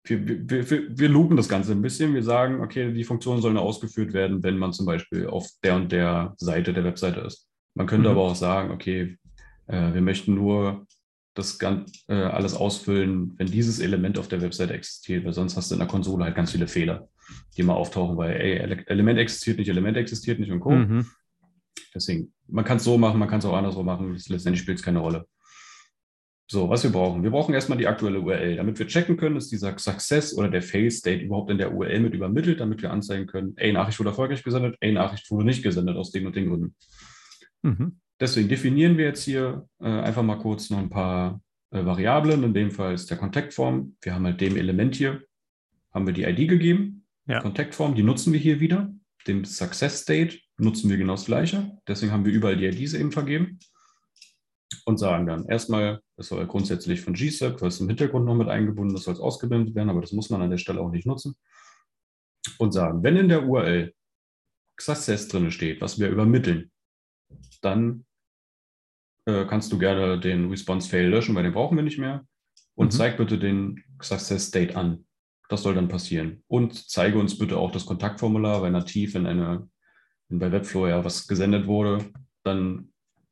[0.05, 2.13] wir, wir, wir, wir loopen das Ganze ein bisschen.
[2.13, 5.91] Wir sagen, okay, die Funktionen sollen ausgeführt werden, wenn man zum Beispiel auf der und
[5.91, 7.47] der Seite der Webseite ist.
[7.75, 8.15] Man könnte mhm.
[8.15, 9.17] aber auch sagen, okay,
[9.67, 10.87] äh, wir möchten nur
[11.39, 15.71] das ganz, äh, alles ausfüllen, wenn dieses Element auf der Webseite existiert, weil sonst hast
[15.71, 17.09] du in der Konsole halt ganz viele Fehler,
[17.57, 20.71] die mal auftauchen, weil ey, Element existiert nicht, Element existiert nicht und Co.
[20.71, 21.07] Mhm.
[21.95, 24.83] Deswegen, man kann es so machen, man kann es auch andersrum machen, letztendlich spielt es
[24.83, 25.25] keine Rolle.
[26.51, 27.21] So, was wir brauchen.
[27.21, 28.55] Wir brauchen erstmal die aktuelle URL.
[28.55, 31.99] Damit wir checken können, ist dieser Success oder der Fail State überhaupt in der URL
[31.99, 35.61] mit übermittelt, damit wir anzeigen können, ey, Nachricht wurde erfolgreich gesendet, ey, Nachricht wurde nicht
[35.61, 36.75] gesendet aus den und den Gründen.
[37.61, 37.99] Mhm.
[38.19, 41.41] Deswegen definieren wir jetzt hier äh, einfach mal kurz noch ein paar
[41.71, 42.43] äh, Variablen.
[42.43, 43.95] In dem Fall ist der Kontaktform.
[44.01, 45.23] Wir haben halt dem Element hier,
[45.93, 47.05] haben wir die ID gegeben.
[47.27, 47.41] Ja.
[47.41, 48.93] Kontaktform, die nutzen wir hier wieder.
[49.27, 51.77] Dem Success State nutzen wir genau das Gleiche.
[51.87, 53.59] Deswegen haben wir überall die IDs eben vergeben.
[54.85, 58.95] Und sagen dann erstmal, das soll grundsätzlich von GSEP, was im Hintergrund noch mit eingebunden
[58.95, 61.35] ist, soll es ausgeblendet werden, aber das muss man an der Stelle auch nicht nutzen.
[62.57, 63.93] Und sagen, wenn in der URL
[64.79, 66.71] Success drin steht, was wir übermitteln,
[67.61, 68.05] dann
[69.25, 72.25] äh, kannst du gerne den Response Fail löschen, weil den brauchen wir nicht mehr.
[72.75, 72.97] Und mhm.
[72.97, 75.05] zeig bitte den Success State an.
[75.49, 76.43] Das soll dann passieren.
[76.47, 79.67] Und zeige uns bitte auch das Kontaktformular, weil nativ in eine,
[80.29, 82.05] wenn bei Webflow ja was gesendet wurde,
[82.43, 82.91] dann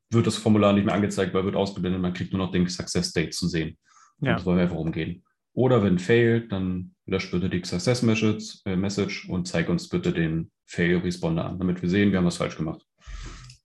[0.09, 3.09] wird das Formular nicht mehr angezeigt, weil wird ausgeblendet, man kriegt nur noch den Success
[3.09, 3.77] State zu sehen.
[4.19, 4.33] Ja.
[4.33, 5.23] das wollen wir einfach umgehen.
[5.53, 10.11] Oder wenn Fail, dann lösch bitte die Success Message, äh, Message und zeig uns bitte
[10.11, 12.85] den Fail Responder an, damit wir sehen, wir haben was falsch gemacht.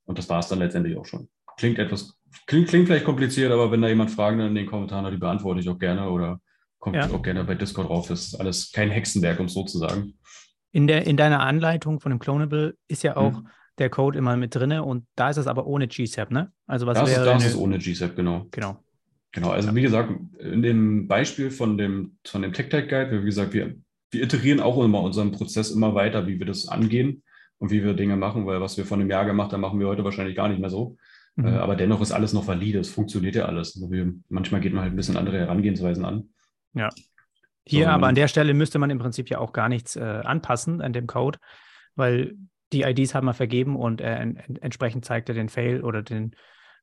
[0.04, 1.28] Und das war es dann letztendlich auch schon.
[1.56, 5.12] Klingt etwas, klingt, klingt vielleicht kompliziert, aber wenn da jemand Fragen in den Kommentaren hat,
[5.12, 6.40] die beantworte ich auch gerne oder
[6.78, 7.08] kommt ja.
[7.10, 8.08] auch gerne bei Discord drauf.
[8.08, 10.14] Das ist alles kein Hexenwerk, um es so zu sagen.
[10.72, 13.48] In, der, in deiner Anleitung von dem Clonable ist ja auch hm.
[13.78, 16.50] der Code immer mit drin und da ist es aber ohne GSAP, ne?
[16.66, 18.46] Also was das wäre ist, das ist ohne GSAP, genau.
[18.50, 18.82] Genau.
[19.32, 19.74] Genau, also ja.
[19.74, 23.74] wie gesagt, in dem Beispiel von dem, von dem Tech-Tech-Guide, wie gesagt, wir,
[24.10, 27.22] wir iterieren auch immer unseren Prozess immer weiter, wie wir das angehen
[27.58, 29.86] und wie wir Dinge machen, weil was wir von einem Jahr gemacht haben, machen wir
[29.86, 30.96] heute wahrscheinlich gar nicht mehr so.
[31.36, 31.46] Mhm.
[31.46, 33.74] Äh, aber dennoch ist alles noch valide, es funktioniert ja alles.
[33.74, 36.28] Also wir, manchmal geht man halt ein bisschen andere Herangehensweisen an.
[36.74, 36.88] Ja.
[37.66, 40.00] Hier so, aber an der Stelle müsste man im Prinzip ja auch gar nichts äh,
[40.00, 41.38] anpassen an dem Code,
[41.94, 42.34] weil
[42.72, 46.34] die IDs haben wir vergeben und äh, en entsprechend zeigt er den Fail oder den,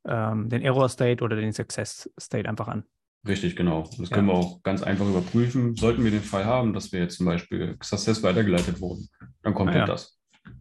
[0.07, 2.85] ähm, den Error State oder den Success State einfach an.
[3.27, 3.89] Richtig, genau.
[3.97, 4.35] Das können ja.
[4.35, 5.75] wir auch ganz einfach überprüfen.
[5.75, 9.09] Sollten wir den Fall haben, dass wir jetzt zum Beispiel Success weitergeleitet wurden,
[9.43, 9.93] dann kommt ah, halt ja.
[9.93, 10.19] das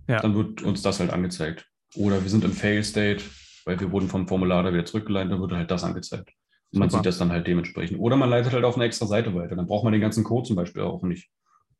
[0.08, 0.20] ja.
[0.20, 1.66] dann wird uns das halt angezeigt.
[1.94, 3.24] Oder wir sind im Fail-State,
[3.68, 6.32] weil wir wurden vom Formular da wieder zurückgeleitet, dann wird halt das angezeigt.
[6.72, 7.02] Und man Super.
[7.02, 8.00] sieht das dann halt dementsprechend.
[8.00, 9.56] Oder man leitet halt auf eine extra Seite weiter.
[9.56, 11.30] Dann braucht man den ganzen Code zum Beispiel auch nicht.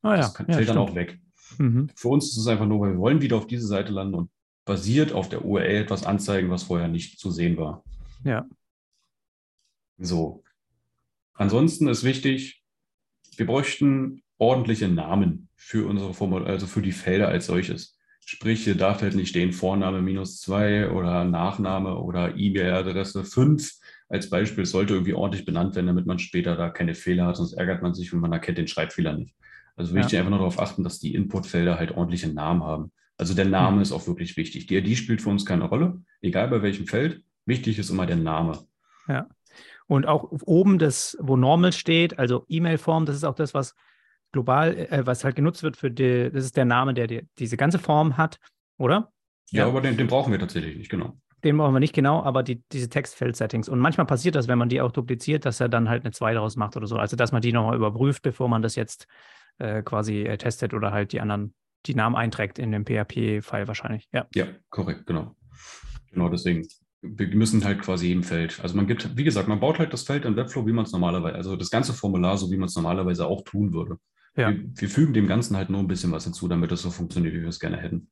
[0.03, 0.17] Ah, ja.
[0.19, 0.79] Das kann, ja, fällt stimmt.
[0.79, 1.19] dann auch weg.
[1.57, 1.91] Mhm.
[1.97, 4.31] Für uns ist es einfach nur, weil wir wollen wieder auf diese Seite landen und
[4.67, 7.83] basiert auf der URL etwas anzeigen, was vorher nicht zu sehen war.
[8.23, 8.47] Ja.
[9.97, 10.45] So.
[11.33, 12.63] Ansonsten ist wichtig,
[13.37, 17.98] wir bräuchten ordentliche Namen für unsere Formular, also für die Felder als solches.
[18.31, 23.73] Sprich, hier darf halt nicht stehen Vorname minus zwei oder Nachname oder E-Mail-Adresse fünf
[24.11, 24.65] als Beispiel.
[24.65, 27.81] Es sollte irgendwie ordentlich benannt werden, damit man später da keine Fehler hat, sonst ärgert
[27.81, 29.35] man sich und man erkennt den Schreibfehler nicht.
[29.77, 30.19] Also wichtig ja.
[30.19, 32.93] einfach nur darauf achten, dass die Inputfelder halt ordentliche Namen haben.
[33.17, 33.83] Also der Name mhm.
[33.83, 34.67] ist auch wirklich wichtig.
[34.67, 37.23] Die ID spielt für uns keine Rolle, egal bei welchem Feld.
[37.47, 38.59] Wichtig ist immer der Name.
[39.09, 39.27] Ja.
[39.87, 43.75] Und auch oben das, wo Normal steht, also E-Mail-Form, das ist auch das, was
[44.33, 47.57] global, äh, was halt genutzt wird für die, das ist der Name, der die, diese
[47.57, 48.39] ganze Form hat,
[48.79, 49.13] oder?
[49.51, 49.69] Ja, ja.
[49.69, 51.19] aber den, den, brauchen wir tatsächlich nicht, genau.
[51.45, 53.69] Den brauchen wir nicht genau, aber die, diese Textfeld-Settings.
[53.69, 56.35] Und manchmal passiert das, wenn man die auch dupliziert, dass er dann halt eine 2
[56.35, 56.97] daraus macht oder so.
[56.97, 59.07] Also, dass man die nochmal überprüft, bevor man das jetzt
[59.59, 61.55] äh, quasi äh, testet oder halt die anderen,
[61.87, 64.09] die Namen einträgt in dem PHP-File wahrscheinlich.
[64.13, 64.27] Ja.
[64.35, 65.37] ja, korrekt, genau.
[66.11, 66.67] Genau deswegen.
[67.03, 70.03] wir müssen halt quasi jedem Feld, also man gibt, wie gesagt, man baut halt das
[70.03, 72.75] Feld in Webflow, wie man es normalerweise, also das ganze Formular, so wie man es
[72.75, 73.99] normalerweise auch tun würde.
[74.37, 74.51] Ja.
[74.51, 77.35] Wir, wir, fügen dem Ganzen halt nur ein bisschen was hinzu, damit es so funktioniert,
[77.35, 78.11] wie wir es gerne hätten.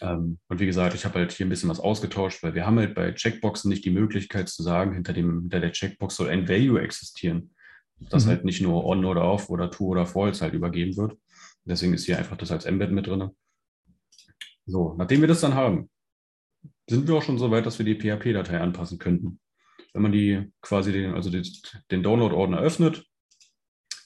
[0.00, 2.78] Ähm, und wie gesagt, ich habe halt hier ein bisschen was ausgetauscht, weil wir haben
[2.78, 6.48] halt bei Checkboxen nicht die Möglichkeit zu sagen, hinter, dem, hinter der Checkbox soll ein
[6.48, 7.54] Value existieren.
[8.10, 8.30] Das mhm.
[8.30, 11.16] halt nicht nur on oder off oder true oder false halt übergeben wird.
[11.64, 13.30] Deswegen ist hier einfach das als Embed mit drin.
[14.66, 15.90] So, nachdem wir das dann haben,
[16.88, 19.40] sind wir auch schon so weit, dass wir die PHP-Datei anpassen könnten.
[19.92, 21.46] Wenn man die quasi den, also den,
[21.90, 23.04] den Download-Ordner öffnet,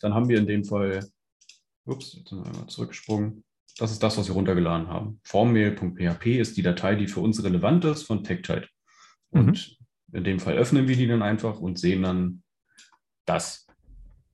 [0.00, 1.06] dann haben wir in dem Fall,
[1.84, 3.44] ups, jetzt sind wir einmal zurückgesprungen,
[3.78, 5.20] das ist das, was wir runtergeladen haben.
[5.24, 8.68] Formmail.php ist die Datei, die für uns relevant ist von Tectite.
[9.30, 9.78] Und
[10.08, 10.16] mhm.
[10.16, 12.42] in dem Fall öffnen wir die dann einfach und sehen dann
[13.26, 13.66] das.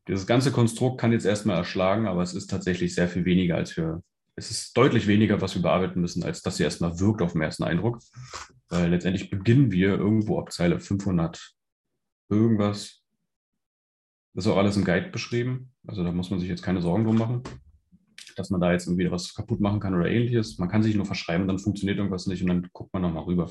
[0.06, 3.76] Dieses ganze Konstrukt kann jetzt erstmal erschlagen, aber es ist tatsächlich sehr viel weniger, als
[3.76, 4.02] wir,
[4.36, 7.42] es ist deutlich weniger, was wir bearbeiten müssen, als dass sie erstmal wirkt auf den
[7.42, 8.00] ersten Eindruck.
[8.68, 11.54] Weil letztendlich beginnen wir irgendwo ab Zeile 500
[12.30, 13.01] irgendwas.
[14.34, 15.72] Das ist auch alles im Guide beschrieben.
[15.86, 17.42] Also da muss man sich jetzt keine Sorgen drum machen
[18.36, 20.58] dass man da jetzt irgendwie was kaputt machen kann oder ähnliches.
[20.58, 23.50] Man kann sich nur verschreiben, dann funktioniert irgendwas nicht und dann guckt man nochmal rüber.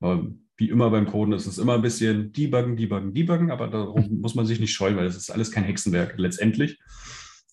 [0.00, 4.20] Aber wie immer beim Coden ist es immer ein bisschen debuggen, debuggen, debuggen, aber darum
[4.20, 6.78] muss man sich nicht scheuen, weil das ist alles kein Hexenwerk letztendlich.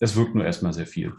[0.00, 1.12] Es wirkt nur erstmal sehr viel.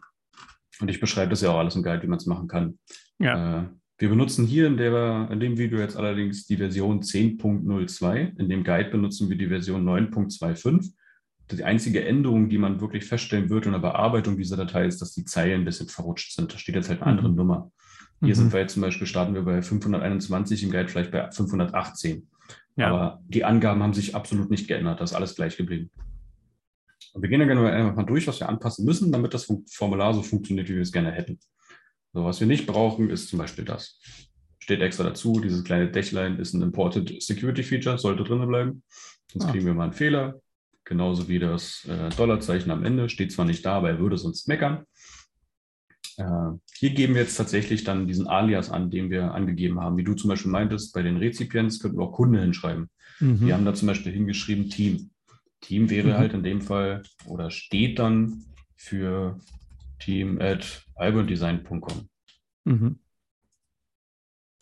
[0.81, 2.77] Und ich beschreibe das ja auch alles im Guide, wie man es machen kann.
[3.19, 3.63] Ja.
[3.63, 8.37] Äh, wir benutzen hier in, der, in dem Video jetzt allerdings die Version 10.02.
[8.37, 10.91] In dem Guide benutzen wir die Version 9.25
[11.51, 15.13] die einzige Änderung, die man wirklich feststellen wird in der Bearbeitung dieser Datei, ist, dass
[15.13, 16.53] die Zeilen ein bisschen verrutscht sind.
[16.53, 17.35] Da steht jetzt halt eine andere mhm.
[17.35, 17.71] Nummer.
[18.19, 18.33] Hier mhm.
[18.33, 22.27] sind wir jetzt zum Beispiel, starten wir bei 521, im Guide vielleicht bei 518.
[22.77, 22.87] Ja.
[22.87, 24.99] Aber die Angaben haben sich absolut nicht geändert.
[24.99, 25.91] Das ist alles gleich geblieben.
[27.13, 30.13] Und wir gehen dann gerne einfach mal durch, was wir anpassen müssen, damit das Formular
[30.13, 31.39] so funktioniert, wie wir es gerne hätten.
[32.13, 33.99] So, was wir nicht brauchen, ist zum Beispiel das.
[34.59, 38.83] Steht extra dazu, dieses kleine Dächlein ist ein Imported Security Feature, sollte drin bleiben.
[39.31, 39.51] Sonst ah.
[39.51, 40.41] kriegen wir mal einen Fehler.
[40.85, 44.47] Genauso wie das äh, Dollarzeichen am Ende steht zwar nicht da, aber er würde sonst
[44.47, 44.85] meckern.
[46.17, 49.97] Äh, hier geben wir jetzt tatsächlich dann diesen Alias an, den wir angegeben haben.
[49.97, 52.89] Wie du zum Beispiel meintest, bei den Rezipients könnten wir auch Kunde hinschreiben.
[53.19, 53.47] Mhm.
[53.47, 55.09] Wir haben da zum Beispiel hingeschrieben Team.
[55.59, 56.17] Team wäre mhm.
[56.17, 59.39] halt in dem Fall oder steht dann für
[59.97, 62.09] team at albumdesign.com.
[62.65, 62.99] Mhm.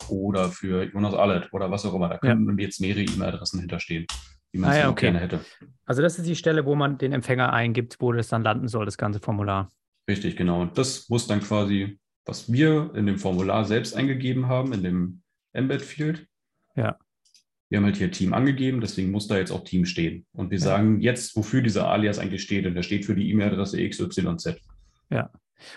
[0.08, 2.08] Oder für Jonas Allet oder was auch immer.
[2.08, 2.64] Da können ja.
[2.64, 4.06] jetzt mehrere E-Mail-Adressen hinterstehen
[4.54, 5.06] wie man es ah, ja, okay.
[5.06, 5.40] gerne hätte.
[5.84, 8.84] Also das ist die Stelle, wo man den Empfänger eingibt, wo das dann landen soll,
[8.84, 9.68] das ganze Formular.
[10.08, 10.62] Richtig, genau.
[10.62, 15.22] Und das muss dann quasi, was wir in dem Formular selbst eingegeben haben, in dem
[15.54, 16.26] Embed-Field.
[16.76, 16.96] Ja.
[17.68, 20.24] Wir haben halt hier Team angegeben, deswegen muss da jetzt auch Team stehen.
[20.32, 20.64] Und wir ja.
[20.64, 22.64] sagen jetzt, wofür dieser Alias eigentlich steht.
[22.64, 24.60] Und der steht für die E-Mail-Adresse XYZ.
[25.10, 25.30] Ja.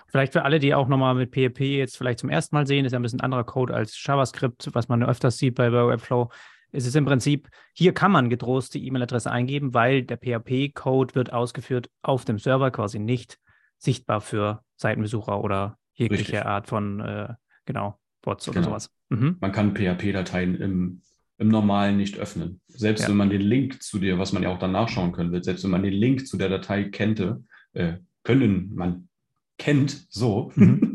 [0.07, 2.91] Vielleicht für alle, die auch nochmal mit PHP jetzt vielleicht zum ersten Mal sehen, ist
[2.91, 6.29] ja ein bisschen anderer Code als JavaScript, was man öfters sieht bei Webflow
[6.77, 11.33] ist es im Prinzip, hier kann man getrost die E-Mail-Adresse eingeben, weil der PHP-Code wird
[11.33, 13.39] ausgeführt auf dem Server, quasi nicht
[13.79, 16.45] sichtbar für Seitenbesucher oder jegliche Richtig.
[16.45, 17.33] Art von, äh,
[17.65, 18.69] genau, Bots oder genau.
[18.69, 18.91] sowas.
[19.09, 19.37] Mhm.
[19.39, 21.01] Man kann PHP-Dateien im,
[21.39, 22.61] im Normalen nicht öffnen.
[22.67, 23.09] Selbst ja.
[23.09, 25.63] wenn man den Link zu dir, was man ja auch dann nachschauen können wird, selbst
[25.63, 29.09] wenn man den Link zu der Datei kennte, äh, können man
[29.57, 30.81] kennt, so, mhm.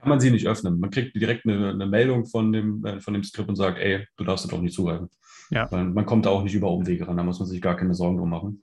[0.00, 0.80] kann man sie nicht öffnen.
[0.80, 4.06] Man kriegt direkt eine, eine Meldung von dem, äh, von dem Skript und sagt, ey,
[4.16, 5.08] du darfst da doch nicht zugreifen.
[5.50, 5.70] Ja.
[5.70, 7.94] Weil man kommt da auch nicht über Umwege ran, da muss man sich gar keine
[7.94, 8.62] Sorgen drum machen.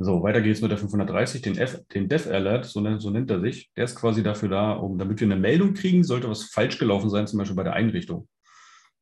[0.00, 3.30] So, weiter geht's mit der 530, den, F, den Dev Alert, so nennt, so nennt
[3.30, 3.70] er sich.
[3.76, 7.10] Der ist quasi dafür da, um, damit wir eine Meldung kriegen, sollte was falsch gelaufen
[7.10, 8.28] sein, zum Beispiel bei der Einrichtung.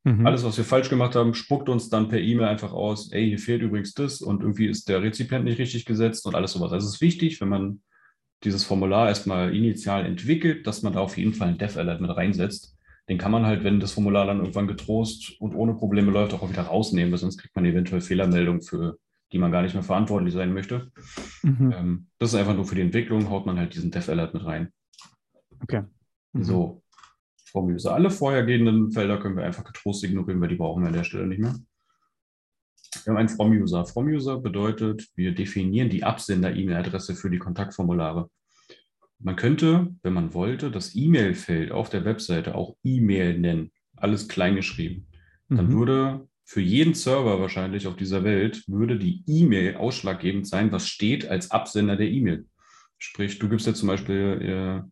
[0.04, 0.26] Mhm.
[0.26, 3.38] Alles, was wir falsch gemacht haben, spuckt uns dann per E-Mail einfach aus, ey, hier
[3.38, 6.72] fehlt übrigens das und irgendwie ist der Rezipient nicht richtig gesetzt und alles sowas.
[6.72, 7.82] Also es ist wichtig, wenn man
[8.44, 12.76] dieses Formular erstmal initial entwickelt, dass man da auf jeden Fall einen Dev-Alert mit reinsetzt.
[13.08, 16.48] Den kann man halt, wenn das Formular dann irgendwann getrost und ohne Probleme läuft, auch
[16.48, 18.98] wieder rausnehmen, weil sonst kriegt man eventuell Fehlermeldungen, für
[19.32, 20.90] die man gar nicht mehr verantwortlich sein möchte.
[21.42, 21.72] Mhm.
[21.76, 24.72] Ähm, das ist einfach nur für die Entwicklung, haut man halt diesen Dev-Alert mit rein.
[25.62, 25.82] Okay.
[26.32, 26.44] Mhm.
[26.44, 26.82] So,
[27.50, 27.94] From User.
[27.94, 31.26] Alle vorhergehenden Felder können wir einfach getrost ignorieren, weil die brauchen wir an der Stelle
[31.26, 31.54] nicht mehr.
[33.04, 33.86] Wir haben einen From-User.
[33.86, 38.30] From-User bedeutet, wir definieren die Absender-E-Mail-Adresse für die Kontaktformulare.
[39.18, 45.06] Man könnte, wenn man wollte, das E-Mail-Feld auf der Webseite auch E-Mail nennen, alles kleingeschrieben.
[45.48, 45.72] Dann mhm.
[45.72, 51.28] würde für jeden Server wahrscheinlich auf dieser Welt, würde die E-Mail ausschlaggebend sein, was steht
[51.28, 52.46] als Absender der E-Mail.
[52.98, 54.90] Sprich, du gibst jetzt zum Beispiel äh,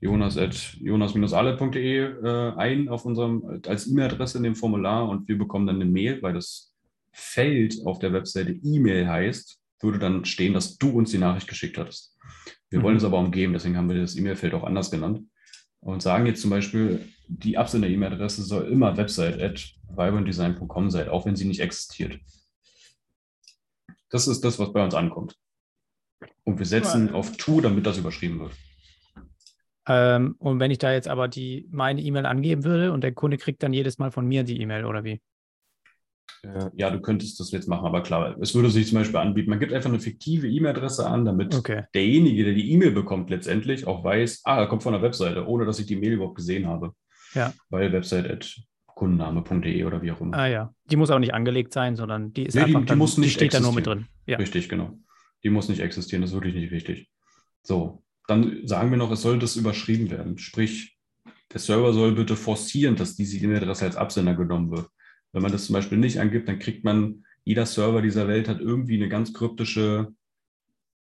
[0.00, 0.38] jonas
[0.80, 5.86] jonas-alle.de äh, ein auf unserem, als E-Mail-Adresse in dem Formular und wir bekommen dann eine
[5.86, 6.71] Mail, weil das
[7.12, 11.76] Feld auf der Webseite E-Mail heißt, würde dann stehen, dass du uns die Nachricht geschickt
[11.78, 12.16] hattest.
[12.70, 12.84] Wir mhm.
[12.84, 15.20] wollen es aber umgehen, deswegen haben wir das E-Mail-Feld auch anders genannt.
[15.80, 21.60] und sagen jetzt zum Beispiel, die Absender-E-Mail-Adresse soll immer website.vibrantdesign.com sein, auch wenn sie nicht
[21.60, 22.20] existiert.
[24.10, 25.36] Das ist das, was bei uns ankommt.
[26.44, 28.52] Und wir setzen auf To, damit das überschrieben wird.
[29.88, 33.36] Ähm, und wenn ich da jetzt aber die meine E-Mail angeben würde und der Kunde
[33.36, 35.20] kriegt dann jedes Mal von mir die E-Mail oder wie?
[36.42, 39.50] Äh, ja, du könntest das jetzt machen, aber klar, es würde sich zum Beispiel anbieten,
[39.50, 41.84] man gibt einfach eine fiktive E-Mail-Adresse an, damit Okay.
[41.94, 45.64] derjenige, der die E-Mail bekommt, letztendlich auch weiß, ah, er kommt von der Webseite, ohne
[45.66, 46.94] dass ich die Mail überhaupt gesehen habe.
[47.34, 47.52] Ja.
[47.70, 50.36] Weil website.kundenname.de oder wie auch immer.
[50.36, 50.74] Ah ja.
[50.90, 53.14] Die muss auch nicht angelegt sein, sondern die ist Nee, die- einfach die dann, muss
[53.14, 54.08] die nicht steht da nur mit existieren.
[54.26, 54.32] drin.
[54.32, 54.36] Ja.
[54.38, 54.98] Richtig, genau.
[55.44, 57.08] Die muss nicht existieren, das ist wirklich nicht wichtig.
[57.62, 60.38] So, dann sagen wir noch, es soll das überschrieben werden.
[60.38, 60.96] Sprich,
[61.52, 64.88] der Server soll bitte forcieren, dass diese E-Mail-Adresse als Absender genommen wird.
[65.32, 68.60] Wenn man das zum Beispiel nicht angibt, dann kriegt man, jeder Server dieser Welt hat
[68.60, 70.12] irgendwie eine ganz kryptische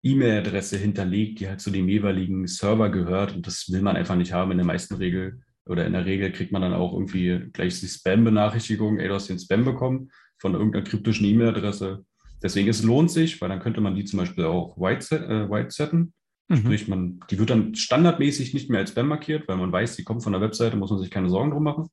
[0.04, 3.36] E-Mail-Adresse hinterlegt, die halt zu dem jeweiligen Server gehört.
[3.36, 4.52] Und das will man einfach nicht haben.
[4.52, 7.88] In der meisten Regel oder in der Regel kriegt man dann auch irgendwie gleich die
[7.88, 12.06] Spam-Benachrichtigung, ey, du hast den Spam bekommen von irgendeiner kryptischen E-Mail-Adresse.
[12.42, 15.50] Deswegen es lohnt sich, weil dann könnte man die zum Beispiel auch white, set, äh,
[15.50, 16.10] white.
[16.50, 16.58] Mhm.
[16.58, 20.04] Sprich, man, die wird dann standardmäßig nicht mehr als Spam markiert, weil man weiß, die
[20.04, 21.88] kommt von der Webseite, muss man sich keine Sorgen drum machen.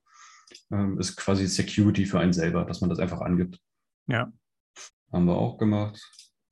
[0.73, 3.59] Ähm, ist quasi Security für einen selber, dass man das einfach angibt.
[4.07, 4.33] Ja.
[5.13, 6.01] Haben wir auch gemacht.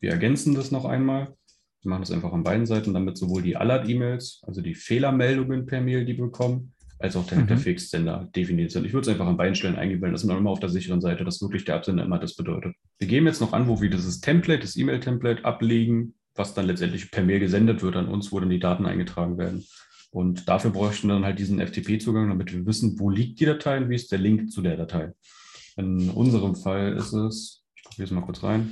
[0.00, 1.34] Wir ergänzen das noch einmal.
[1.82, 5.80] Wir machen das einfach an beiden Seiten, damit sowohl die Alert-E-Mails, also die Fehlermeldungen per
[5.80, 7.46] Mail, die wir bekommen, als auch der, Mhm.
[7.46, 8.84] der Fixsender definiert sind.
[8.84, 10.68] Ich würde es einfach an beiden Stellen eingeben, weil das ist man immer auf der
[10.68, 12.74] sicheren Seite, dass wirklich der Absender immer das bedeutet.
[12.98, 17.10] Wir geben jetzt noch an, wo wir dieses Template, das E-Mail-Template ablegen, was dann letztendlich
[17.12, 19.64] per Mail gesendet wird an uns, wo dann die Daten eingetragen werden.
[20.10, 23.76] Und dafür bräuchten wir dann halt diesen FTP-Zugang, damit wir wissen, wo liegt die Datei
[23.78, 25.12] und wie ist der Link zu der Datei.
[25.76, 28.70] In unserem Fall ist es, ich probiere es mal kurz rein,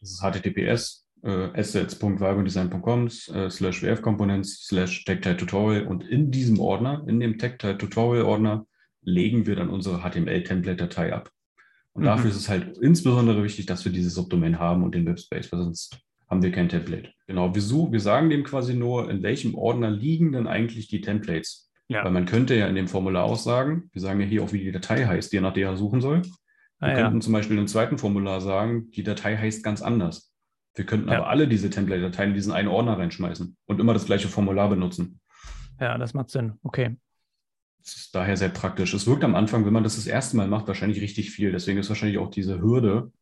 [0.00, 7.20] das ist https äh, assets.vibrantdesign.com äh, slash wf-components slash tactile-tutorial und in diesem Ordner, in
[7.20, 8.66] dem tactile-tutorial-Ordner,
[9.02, 11.30] legen wir dann unsere HTML-Template-Datei ab.
[11.94, 12.06] Und Mhm.
[12.06, 15.60] dafür ist es halt insbesondere wichtig, dass wir dieses Subdomain haben und den Webspace, weil
[15.60, 17.13] sonst haben wir kein Template.
[17.26, 21.00] Genau, wir, such, wir sagen dem quasi nur, in welchem Ordner liegen denn eigentlich die
[21.00, 21.70] Templates.
[21.88, 22.04] Ja.
[22.04, 24.62] Weil man könnte ja in dem Formular auch sagen, wir sagen ja hier auch, wie
[24.62, 26.22] die Datei heißt, die er nach der er suchen soll.
[26.22, 26.30] Wir
[26.80, 26.94] Ah, ja.
[27.02, 30.32] könnten zum Beispiel im zweiten Formular sagen, die Datei heißt ganz anders.
[30.74, 31.18] Wir könnten Ja.
[31.18, 35.20] aber alle diese Template-Dateien in diesen einen Ordner reinschmeißen und immer das gleiche Formular benutzen.
[35.80, 36.54] ja, das macht Sinn.
[36.62, 36.96] Okay.
[37.78, 38.92] Das ist daher sehr praktisch.
[38.94, 41.52] Es wirkt am Anfang, wenn man das das erste Mal macht, wahrscheinlich richtig viel.
[41.52, 43.12] Deswegen ist wahrscheinlich auch diese Hürde,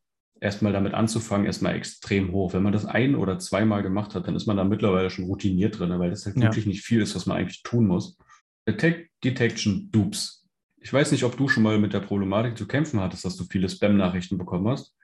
[0.43, 2.53] erstmal damit anzufangen, erstmal extrem hoch.
[2.53, 5.78] Wenn man das ein- oder zweimal gemacht hat, dann ist man da mittlerweile schon routiniert
[5.78, 6.43] drin, weil das halt Ja.
[6.43, 8.18] wirklich nicht viel ist, was man eigentlich tun muss.
[8.66, 10.45] Attack Detection Dupes.
[10.80, 13.45] Ich weiß nicht, ob du schon mal mit der Problematik zu kämpfen hattest, dass du
[13.45, 14.97] viele Spam-Nachrichten bekommen hast.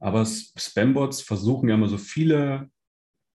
[0.00, 2.68] Aber Spam-Bots versuchen ja immer so viele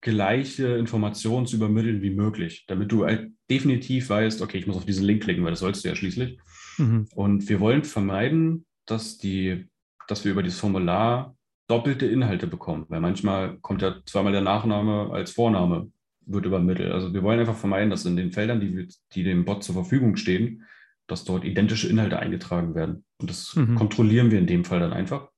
[0.01, 4.85] gleiche Informationen zu übermitteln wie möglich, damit du halt definitiv weißt, okay, ich muss auf
[4.85, 6.39] diesen Link klicken, weil das sollst du ja schließlich.
[6.77, 7.07] Mhm.
[7.15, 9.67] Und wir wollen vermeiden, dass, die,
[10.07, 11.35] dass wir über dieses Formular
[11.69, 15.91] doppelte Inhalte bekommen, weil manchmal kommt ja zweimal der Nachname als Vorname
[16.25, 16.91] wird übermittelt.
[16.91, 19.75] Also wir wollen einfach vermeiden, dass in den Feldern, die, wir- die dem Bot zur
[19.75, 20.65] Verfügung stehen,
[21.07, 23.03] dass dort identische Inhalte eingetragen werden.
[23.19, 23.75] Und das Mhm.
[23.75, 25.29] kontrollieren wir in dem Fall dann einfach.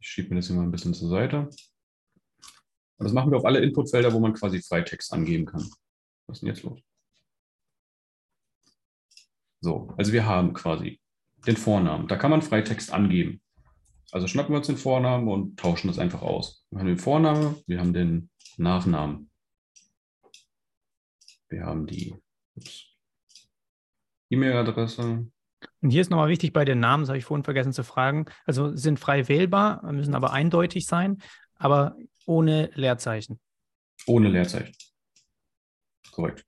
[0.00, 1.38] Ich schiebe mir das hier mal ein bisschen zur Seite.
[2.98, 5.62] Und das machen wir auf alle Inputfelder, wo man quasi Freitext angeben kann.
[6.26, 6.80] Was ist denn jetzt los?
[9.60, 11.00] So, also wir haben quasi
[11.46, 12.08] den Vornamen.
[12.08, 13.40] Da kann man Freitext angeben.
[14.12, 16.64] Also schnappen wir uns den Vornamen und tauschen das einfach aus.
[16.70, 19.30] Wir haben den Vornamen, wir haben den Nachnamen.
[21.48, 22.14] Wir haben die
[24.30, 25.26] E-Mail-Adresse.
[25.82, 28.26] Und hier ist nochmal wichtig bei den Namen, das habe ich vorhin vergessen zu fragen.
[28.44, 31.22] Also sind frei wählbar, müssen aber eindeutig sein,
[31.56, 31.96] aber
[32.26, 33.40] ohne Leerzeichen.
[34.06, 34.74] Ohne Leerzeichen.
[36.10, 36.44] Korrekt.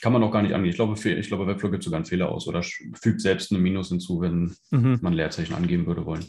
[0.00, 0.70] Kann man auch gar nicht angehen.
[0.70, 3.88] Ich glaube, ich glaube Webflow gibt sogar einen Fehler aus oder fügt selbst eine Minus
[3.88, 4.98] hinzu, wenn Mhm.
[5.02, 6.24] man Leerzeichen angeben würde wollen.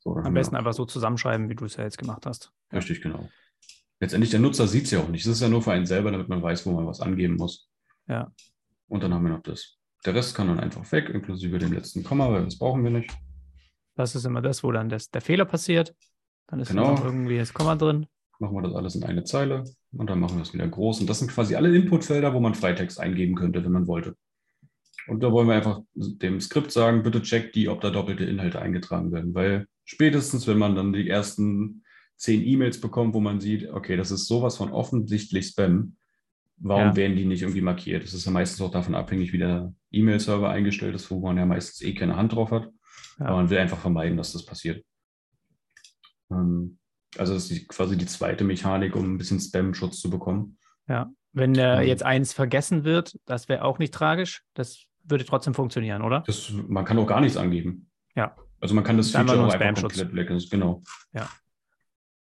[0.00, 2.52] So, Am besten einfach so zusammenschreiben, wie du es ja jetzt gemacht hast.
[2.72, 3.28] Richtig, genau.
[4.00, 5.22] Letztendlich, der Nutzer sieht es ja auch nicht.
[5.26, 7.68] Es ist ja nur für einen selber, damit man weiß, wo man was angeben muss.
[8.06, 8.32] Ja.
[8.86, 9.76] Und dann haben wir noch das.
[10.06, 13.10] Der Rest kann dann einfach weg, inklusive dem letzten Komma, weil das brauchen wir nicht.
[13.96, 15.96] Das ist immer das, wo dann das, der Fehler passiert.
[16.46, 16.92] Dann ist Genau.
[16.94, 18.06] noch irgendwie das Komma drin.
[18.38, 21.00] Machen wir das alles in eine Zeile und dann machen wir es wieder groß.
[21.00, 24.14] Und das sind quasi alle Inputfelder, wo man Freitext eingeben könnte, wenn man wollte.
[25.08, 28.60] Und da wollen wir einfach dem Skript sagen, bitte checkt die, ob da doppelte Inhalte
[28.60, 29.34] eingetragen werden.
[29.34, 31.82] Weil spätestens, wenn man dann die ersten
[32.16, 35.96] zehn E-Mails bekommt, wo man sieht, okay, das ist sowas von offensichtlich Spam,
[36.58, 36.96] warum Ja.
[36.96, 38.04] werden die nicht irgendwie markiert?
[38.04, 41.46] Das ist ja meistens auch davon abhängig, wie der E-Mail-Server eingestellt ist, wo man ja
[41.46, 42.68] meistens eh keine Hand drauf hat.
[43.18, 43.26] Ja.
[43.26, 44.84] Aber man will einfach vermeiden, dass das passiert.
[46.30, 46.78] Ähm,
[47.16, 50.58] also das ist quasi die zweite Mechanik, um ein bisschen Spam-Schutz zu bekommen.
[50.88, 54.42] Ja, wenn äh, jetzt eins vergessen wird, das wäre auch nicht tragisch.
[54.54, 56.22] Das würde trotzdem funktionieren, oder?
[56.26, 57.90] Das, man kann auch gar nichts angeben.
[58.14, 58.36] Ja.
[58.60, 59.96] Also man kann das Einfach Feature einfach Spam-Schutz.
[59.98, 60.50] komplett weglassen.
[60.50, 60.82] Genau.
[61.12, 61.28] Ja.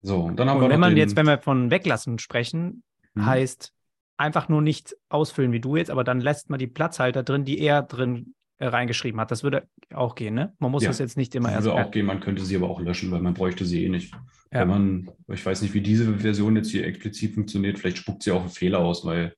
[0.01, 2.19] So, und dann haben Und wir wenn noch man den, jetzt, wenn wir von weglassen
[2.19, 3.25] sprechen, Mhm.
[3.25, 3.73] heißt
[4.15, 7.59] einfach nur nicht ausfüllen wie du jetzt, aber dann lässt man die Platzhalter drin, die
[7.59, 8.35] er drin
[8.69, 9.31] reingeschrieben hat.
[9.31, 10.53] Das würde auch gehen, ne?
[10.59, 10.89] Man muss Ja.
[10.89, 11.65] das jetzt nicht immer Das erst.
[11.67, 14.13] würde auch gehen, man könnte sie aber auch löschen, weil man bräuchte sie eh nicht.
[14.53, 14.61] Ja.
[14.61, 18.31] Wenn man, ich weiß nicht, wie diese Version jetzt hier explizit funktioniert, vielleicht spuckt sie
[18.31, 19.33] auch einen Fehler aus, weil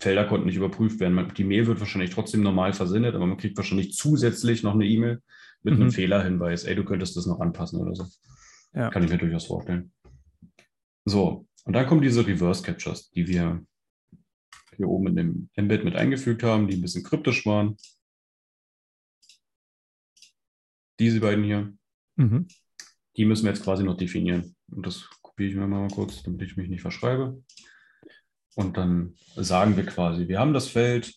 [0.00, 1.14] Felder konnten nicht überprüft werden.
[1.14, 4.86] Man, die Mail wird wahrscheinlich trotzdem normal versendet, aber man kriegt wahrscheinlich zusätzlich noch eine
[4.86, 5.20] E-Mail
[5.62, 5.82] mit Mhm.
[5.82, 6.64] einem Fehlerhinweis.
[6.64, 8.04] Ey, du könntest das noch anpassen oder so.
[8.74, 8.90] Ja.
[8.90, 9.92] Kann ich mir durchaus vorstellen.
[11.04, 13.64] So, und dann kommen diese Reverse Captures, die wir
[14.76, 17.76] hier oben in dem Embed mit eingefügt haben, die ein bisschen kryptisch waren.
[20.98, 21.72] Diese beiden hier,
[22.16, 22.46] Mhm.
[23.16, 24.54] die müssen wir jetzt quasi noch definieren.
[24.70, 27.42] Und das kopiere ich mir mal kurz, damit ich mich nicht verschreibe.
[28.54, 31.14] Und dann sagen wir quasi, wir haben das Feld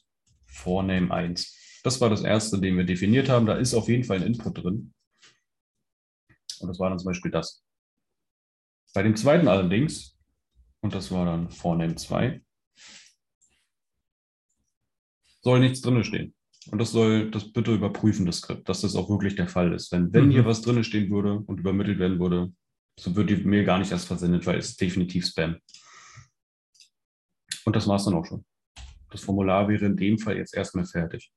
[0.48, 1.82] Vorname 1.
[1.84, 3.46] Das war das erste, den wir definiert haben.
[3.46, 4.94] Da ist auf jeden Fall ein Input drin.
[6.60, 7.64] Und das war dann zum Beispiel das.
[8.94, 10.18] Bei dem zweiten allerdings,
[10.82, 12.42] und das war dann Vorname 2,
[15.42, 16.34] soll nichts drin stehen.
[16.72, 19.92] Und das soll das bitte überprüfen, das Skript, dass das auch wirklich der Fall ist.
[19.92, 20.32] Wenn, wenn Mhm.
[20.32, 22.52] hier was drin stehen würde und übermittelt werden würde,
[23.00, 25.58] so wird die Mail gar nicht erst versendet, weil es definitiv Spam.
[27.66, 28.46] Und das war es dann auch schon.
[29.12, 31.32] Das Formular wäre in dem Fall jetzt erstmal fertig.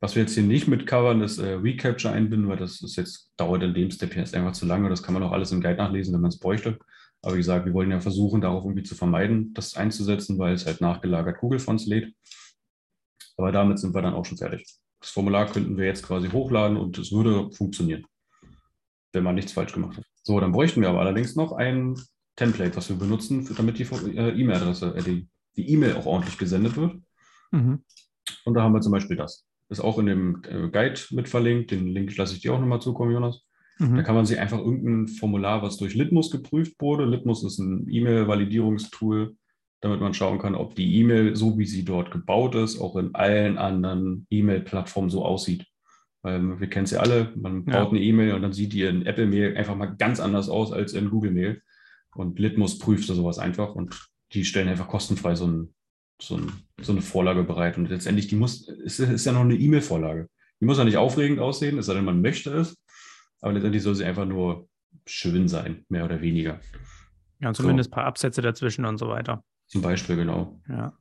[0.00, 3.32] Was wir jetzt hier nicht mit covern, ist äh, Recapture einbinden, weil das ist jetzt,
[3.38, 4.90] dauert in dem Step hier erst einfach zu lange.
[4.90, 6.78] Das kann man auch alles im Guide nachlesen, wenn man es bräuchte.
[7.22, 10.66] Aber wie gesagt, wir wollen ja versuchen, darauf irgendwie zu vermeiden, das einzusetzen, weil es
[10.66, 12.12] halt nachgelagert Google-Fonts lädt.
[13.36, 14.66] Aber damit sind wir dann auch schon fertig.
[15.00, 18.04] Das Formular könnten wir jetzt quasi hochladen und es würde funktionieren,
[19.12, 20.04] wenn man nichts falsch gemacht hat.
[20.22, 21.94] So, dann bräuchten wir aber allerdings noch ein
[22.36, 25.02] Template, was wir benutzen, damit die äh, E-Mail-Adresse, äh,
[25.56, 26.94] die E-Mail auch ordentlich gesendet wird.
[27.52, 27.84] Mhm.
[28.44, 29.46] Und da haben wir zum Beispiel das.
[29.68, 31.70] Ist auch in dem äh, Guide mit verlinkt.
[31.70, 33.44] Den Link lasse ich dir auch nochmal zukommen, Jonas.
[33.78, 34.04] Da Mhm.
[34.04, 37.06] kann man sich einfach irgendein Formular, was durch Litmus geprüft wurde.
[37.06, 39.36] Litmus ist ein E-Mail-Validierungstool,
[39.84, 43.14] damit man schauen kann, ob die E-Mail, so wie sie dort gebaut ist, auch in
[43.14, 45.66] allen anderen E-Mail-Plattformen so aussieht.
[46.22, 47.82] Weil wir kennen es ja alle, man Ja.
[47.82, 50.72] baut eine E-Mail und dann sieht die in Apple Mail einfach mal ganz anders aus
[50.72, 51.60] als in Google Mail.
[52.14, 55.74] Und Litmus prüft sowas einfach und die stellen einfach kostenfrei so, ein,
[56.18, 57.76] so, ein, so eine Vorlage bereit.
[57.76, 60.30] Und letztendlich, die muss, es ist ja noch eine E-Mail-Vorlage.
[60.62, 62.82] Die muss ja nicht aufregend aussehen, es sei denn, man möchte es.
[63.42, 64.66] Aber letztendlich soll sie einfach nur
[65.06, 66.58] schön sein, mehr oder weniger.
[67.40, 69.44] Ja, zumindest ein paar Absätze dazwischen und so weiter.
[69.66, 70.60] Zum Beispiel, genau.
[70.68, 70.96] Ja.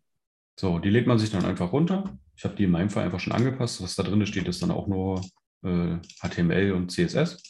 [0.60, 2.18] So, die legt man sich dann einfach runter.
[2.36, 3.82] Ich habe die in meinem Fall einfach schon angepasst.
[3.82, 5.22] Was da drin steht, ist dann auch nur
[5.64, 7.42] äh, HTML und CSS.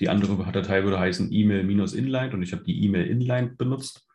[0.00, 4.06] Die andere Datei würde heißen E-Mail minus inline und ich habe die E-Mail inline benutzt.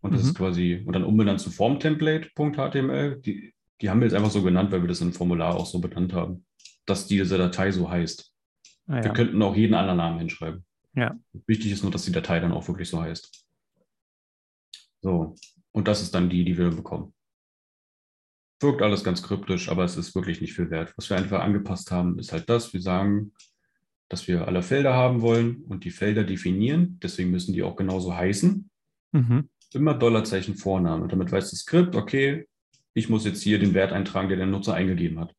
[0.00, 0.28] Und das Mhm.
[0.28, 3.20] ist quasi, und dann umbenannt zu formtemplate.html.
[3.20, 5.80] Die, die haben wir jetzt einfach so genannt, weil wir das im Formular auch so
[5.80, 6.44] benannt haben,
[6.86, 8.32] dass diese Datei so heißt.
[8.88, 9.12] Ah, Wir ja.
[9.12, 10.64] könnten auch jeden anderen Namen hinschreiben.
[10.94, 11.16] Ja.
[11.46, 13.44] Wichtig ist nur, dass die Datei dann auch wirklich so heißt.
[15.00, 15.34] So,
[15.72, 17.14] und das ist dann die, die wir bekommen.
[18.60, 20.92] Wirkt alles ganz kryptisch, aber es ist wirklich nicht viel wert.
[20.96, 22.72] Was wir einfach angepasst haben, ist halt das.
[22.72, 23.32] Wir sagen,
[24.08, 26.98] dass wir alle Felder haben wollen und die Felder definieren.
[27.02, 28.68] Deswegen müssen die auch genauso heißen.
[29.12, 29.48] Mhm.
[29.74, 31.06] Immer Dollarzeichen Vorname.
[31.08, 32.48] Damit weiß das Skript, okay,
[32.94, 35.32] ich muss jetzt hier den Wert eintragen, der der Nutzer eingegeben hat.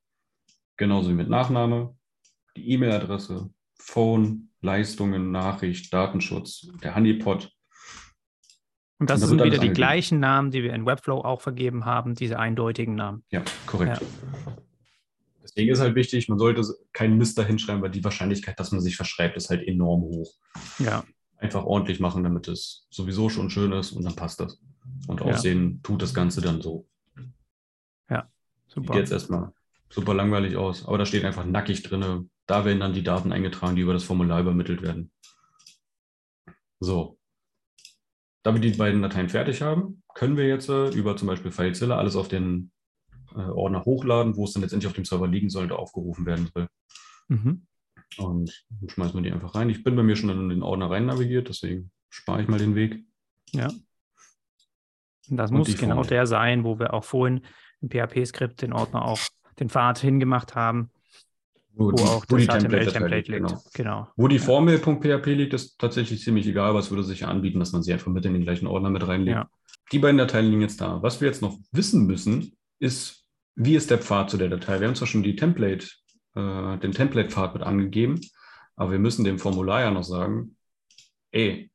[0.78, 1.98] Genauso wie mit Nachname,
[2.56, 7.52] die E-Mail-Adresse, Phone, Leistungen, Nachricht, Datenschutz, der Honeypot.
[9.00, 9.74] Und das Und sind wieder die angegeben.
[9.76, 13.24] gleichen Namen, die wir in Webflow auch vergeben haben, diese eindeutigen Namen.
[13.32, 14.02] Ja, korrekt.
[15.42, 18.82] Deswegen ist halt wichtig, man sollte keinen Mist da hinschreiben, weil die Wahrscheinlichkeit, dass man
[18.82, 20.34] sich verschreibt, ist halt enorm hoch.
[20.80, 21.04] Ja,
[21.38, 24.60] Einfach ordentlich machen, damit es sowieso schon schön ist und dann passt das.
[25.08, 25.28] Und Ja.
[25.28, 26.86] aussehen tut das Ganze dann so.
[28.10, 28.98] Sieht super.
[29.00, 29.52] jetzt erstmal
[29.90, 32.30] super langweilig aus, aber da steht einfach nackig drin.
[32.46, 35.12] Da werden dann die Daten eingetragen, die über das Formular übermittelt werden.
[36.80, 37.19] So.
[38.50, 41.96] Da wir die beiden Dateien fertig haben, können wir jetzt äh, über zum Beispiel FileZilla
[42.00, 42.72] alles auf den
[43.36, 46.68] äh, Ordner hochladen, wo es dann letztendlich auf dem Server liegen sollte, aufgerufen werden soll.
[47.28, 47.68] Mhm.
[48.18, 49.70] Und dann schmeißen wir die einfach rein.
[49.70, 52.74] Ich bin bei mir schon in den Ordner rein navigiert, deswegen spare ich mal den
[52.74, 53.06] Weg.
[53.52, 53.72] Ja.
[55.28, 56.10] Das Und muss genau Formel.
[56.10, 57.46] der sein, wo wir auch vorhin
[57.82, 59.20] im PHP-Skript den Ordner auch
[59.60, 60.90] den Pfad hingemacht haben,
[61.74, 63.48] Wo, wo die- auch wo die das Template-Datei HTML-Template liegt.
[63.48, 63.64] Genau.
[63.74, 64.08] Genau.
[64.18, 67.72] Wo die Formel.php liegt, ist tatsächlich ziemlich egal, aber es würde sich ja anbieten, dass
[67.72, 69.36] man sie einfach mit in den gleichen Ordner mit reinlegt.
[69.38, 69.50] Ja.
[69.92, 71.02] Die beiden Dateien liegen jetzt da.
[71.02, 74.80] Was wir jetzt noch wissen müssen, ist, wie ist der Pfad zu der Datei?
[74.80, 75.88] Wir haben zwar schon die Template,
[76.36, 78.20] äh, den Template-Pfad mit angegeben,
[78.76, 80.56] aber wir müssen dem Formular ja noch sagen,
[81.32, 81.72] ey,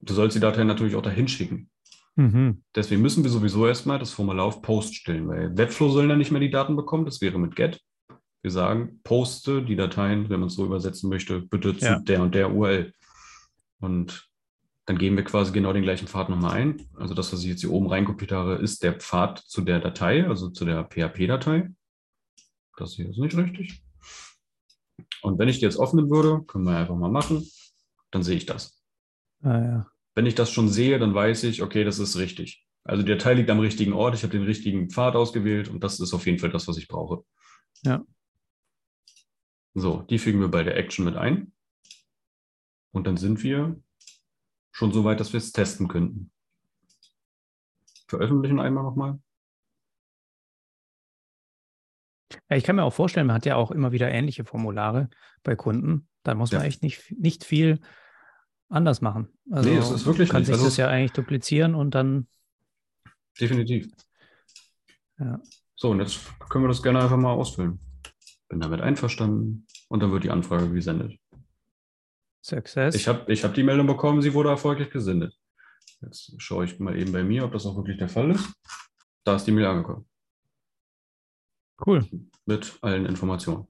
[0.00, 1.70] du sollst die Datei natürlich auch dahin schicken.
[2.16, 2.62] Mhm.
[2.74, 6.32] Deswegen müssen wir sowieso erstmal das Formular auf Post stellen, weil Webflow soll dann nicht
[6.32, 7.04] mehr die Daten bekommen.
[7.04, 7.80] Das wäre mit Get.
[8.42, 11.98] Wir sagen, poste die Dateien, wenn man es so übersetzen möchte, bitte zu ja.
[11.98, 12.92] der und der URL.
[13.80, 14.28] Und
[14.86, 16.88] dann geben wir quasi genau den gleichen Pfad nochmal ein.
[16.94, 20.26] Also das, was ich jetzt hier oben reinkopiert habe, ist der Pfad zu der Datei,
[20.26, 21.70] also zu der PHP-Datei.
[22.76, 23.82] Das hier ist nicht richtig.
[25.22, 27.46] Und wenn ich die jetzt öffnen würde, können wir einfach mal machen,
[28.10, 28.82] dann sehe ich das.
[29.42, 29.86] Ah, ja.
[30.14, 32.64] Wenn ich das schon sehe, dann weiß ich, okay, das ist richtig.
[32.84, 36.00] Also die Datei liegt am richtigen Ort, ich habe den richtigen Pfad ausgewählt und das
[36.00, 37.22] ist auf jeden Fall das, was ich brauche.
[37.84, 38.02] Ja.
[39.74, 41.52] So, die fügen wir bei der Action mit ein.
[42.90, 43.80] Und dann sind wir
[44.72, 46.30] schon so weit, dass wir es testen könnten.
[48.06, 49.18] Veröffentlichen einmal nochmal.
[52.50, 55.10] Ja, ich kann mir auch vorstellen, man hat ja auch immer wieder ähnliche Formulare
[55.42, 56.08] bei Kunden.
[56.22, 56.66] Da muss man ja.
[56.66, 57.80] echt nicht, nicht viel
[58.68, 59.28] anders machen.
[59.50, 60.46] Also nee, es ist wirklich kann nicht.
[60.46, 62.26] sich also das ja eigentlich duplizieren und dann.
[63.40, 63.88] Definitiv.
[65.18, 65.40] Ja.
[65.74, 67.78] So, und jetzt können wir das gerne einfach mal ausfüllen.
[68.48, 71.18] Bin damit einverstanden und dann wird die Anfrage gesendet.
[72.42, 72.94] Success.
[72.94, 75.34] Ich habe ich hab die Meldung bekommen, sie wurde erfolgreich gesendet.
[76.00, 78.48] Jetzt schaue ich mal eben bei mir, ob das auch wirklich der Fall ist.
[79.24, 80.06] Da ist die Mail angekommen.
[81.84, 82.06] Cool.
[82.46, 83.66] Mit allen Informationen.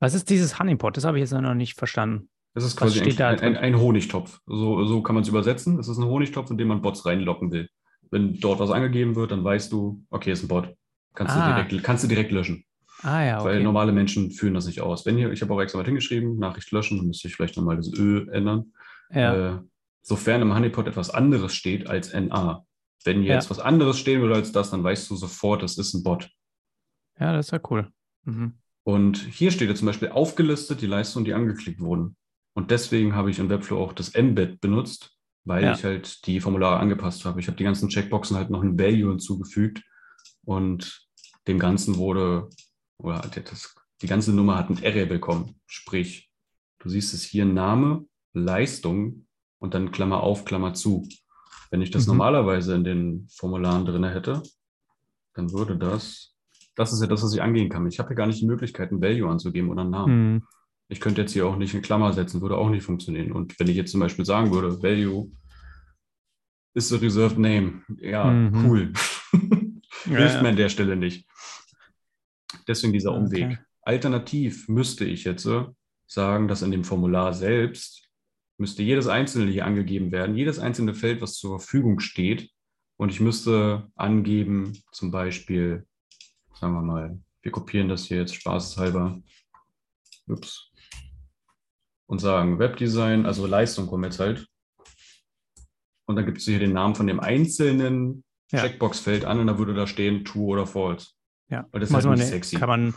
[0.00, 0.96] Was ist dieses Honeypot?
[0.96, 2.28] Das habe ich jetzt noch nicht verstanden.
[2.54, 4.40] Das ist quasi ein, ein, ein, Honigtopf.
[4.46, 5.78] So, so kann man es übersetzen.
[5.78, 7.68] Es ist ein Honigtopf, in dem man Bots reinlocken will.
[8.10, 10.74] Wenn dort was angegeben wird, dann weißt du, okay, ist ein Bot.
[11.14, 11.56] Kannst, ah.
[11.56, 12.64] du, direkt, kannst du direkt löschen.
[13.02, 13.48] Ah ja, okay.
[13.48, 15.04] Weil normale Menschen führen das nicht aus.
[15.04, 17.76] Wenn hier, ich habe auch extra mal hingeschrieben, Nachricht löschen, dann müsste ich vielleicht nochmal
[17.76, 18.72] das Ö ändern.
[19.10, 19.56] Ja.
[19.56, 19.60] Äh,
[20.02, 22.64] sofern im Honeypot etwas anderes steht als NA.
[23.04, 23.50] Wenn jetzt ja.
[23.50, 26.30] was anderes stehen würde als das, dann weißt du sofort, das ist ein Bot.
[27.18, 27.88] Ja, das ist ja cool.
[28.24, 28.54] Mhm.
[28.84, 32.16] Und hier steht ja zum Beispiel aufgelistet die Leistungen, die angeklickt wurden.
[32.54, 35.72] Und deswegen habe ich in Webflow auch das Embed benutzt, weil ja.
[35.72, 37.40] ich halt die Formulare angepasst habe.
[37.40, 39.82] Ich habe die ganzen Checkboxen halt noch ein Value hinzugefügt
[40.44, 41.06] und
[41.48, 42.48] dem Ganzen wurde,
[43.02, 45.60] oder das, die ganze Nummer hat ein Array bekommen.
[45.66, 46.30] Sprich,
[46.78, 49.26] du siehst es hier Name, Leistung
[49.58, 51.08] und dann Klammer auf, Klammer zu.
[51.70, 52.14] Wenn ich das mhm.
[52.14, 54.42] normalerweise in den Formularen drin hätte,
[55.34, 56.34] dann würde das,
[56.74, 57.86] das ist ja das, was ich angehen kann.
[57.86, 60.32] Ich habe ja gar nicht die Möglichkeit, ein Value anzugeben oder einen Namen.
[60.32, 60.42] Mhm.
[60.88, 63.32] Ich könnte jetzt hier auch nicht eine Klammer setzen, würde auch nicht funktionieren.
[63.32, 65.30] Und wenn ich jetzt zum Beispiel sagen würde, Value
[66.74, 68.66] ist a reserved name, ja, mhm.
[68.66, 68.92] cool.
[70.04, 71.26] Hilft ja, mir an der Stelle nicht.
[72.68, 73.44] Deswegen dieser Umweg.
[73.44, 73.58] Okay.
[73.82, 75.48] Alternativ müsste ich jetzt
[76.06, 78.08] sagen, dass in dem Formular selbst
[78.58, 82.50] müsste jedes einzelne hier angegeben werden, jedes einzelne Feld, was zur Verfügung steht.
[82.96, 85.86] Und ich müsste angeben, zum Beispiel,
[86.54, 89.20] sagen wir mal, wir kopieren das hier jetzt spaßeshalber.
[90.28, 90.72] Ups
[92.12, 94.46] und sagen Webdesign, also Leistung kommen jetzt halt.
[96.04, 98.60] Und dann gibt es hier den Namen von dem einzelnen ja.
[98.60, 101.12] Checkbox-Feld an und da würde da stehen True oder False.
[101.52, 102.56] Ja, Weil das ist halt nicht sexy.
[102.56, 102.94] Kann man,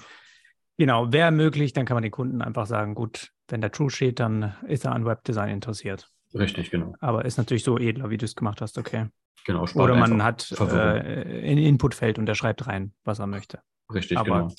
[0.78, 4.22] genau, wäre möglich, dann kann man den Kunden einfach sagen, gut, wenn da True steht,
[4.22, 6.10] dann ist er an Webdesign interessiert.
[6.34, 6.96] Richtig, genau.
[7.02, 9.08] Aber ist natürlich so edler, wie du es gemacht hast, okay.
[9.46, 13.60] Genau, Oder man hat äh, ein Inputfeld und der schreibt rein, was er möchte.
[13.94, 14.54] Richtig, Aber genau.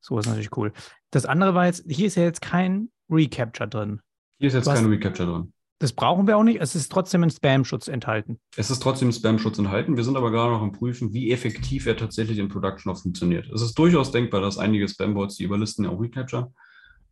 [0.00, 0.72] So ist natürlich cool.
[1.12, 4.02] Das andere war jetzt, hier ist ja jetzt kein Recapture drin.
[4.38, 5.53] Hier ist jetzt kein Recapture drin.
[5.84, 6.62] Das brauchen wir auch nicht.
[6.62, 8.38] Es ist trotzdem ein Spam-Schutz enthalten.
[8.56, 9.98] Es ist trotzdem ein Spam-Schutz enthalten.
[9.98, 13.50] Wir sind aber gerade noch am Prüfen, wie effektiv er tatsächlich in Production auch funktioniert.
[13.52, 16.54] Es ist durchaus denkbar, dass einige Spam-Bots, die überlisten ja auch Recapture,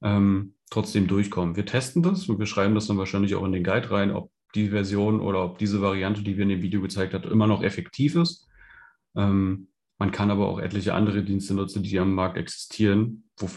[0.01, 1.55] ähm, trotzdem durchkommen.
[1.55, 4.31] Wir testen das und wir schreiben das dann wahrscheinlich auch in den Guide rein, ob
[4.55, 7.63] die Version oder ob diese Variante, die wir in dem Video gezeigt haben, immer noch
[7.63, 8.49] effektiv ist.
[9.15, 9.69] Ähm,
[9.99, 13.51] man kann aber auch etliche andere Dienste nutzen, die am Markt existieren, wo,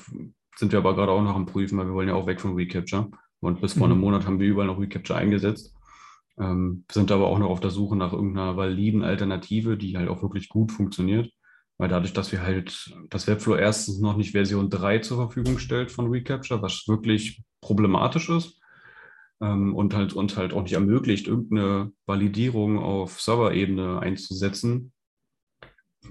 [0.57, 2.55] sind wir aber gerade auch noch am Prüfen, weil wir wollen ja auch weg von
[2.55, 3.09] Recapture.
[3.39, 4.03] Und bis vor einem mhm.
[4.03, 5.75] Monat haben wir überall noch Recapture eingesetzt.
[6.37, 10.21] Ähm, sind aber auch noch auf der Suche nach irgendeiner validen Alternative, die halt auch
[10.21, 11.31] wirklich gut funktioniert.
[11.77, 15.91] Weil dadurch, dass wir halt das Webflow erstens noch nicht Version 3 zur Verfügung stellt
[15.91, 18.61] von Recapture, was wirklich problematisch ist,
[19.41, 24.93] ähm, und halt uns halt auch nicht ermöglicht, irgendeine Validierung auf Serverebene einzusetzen,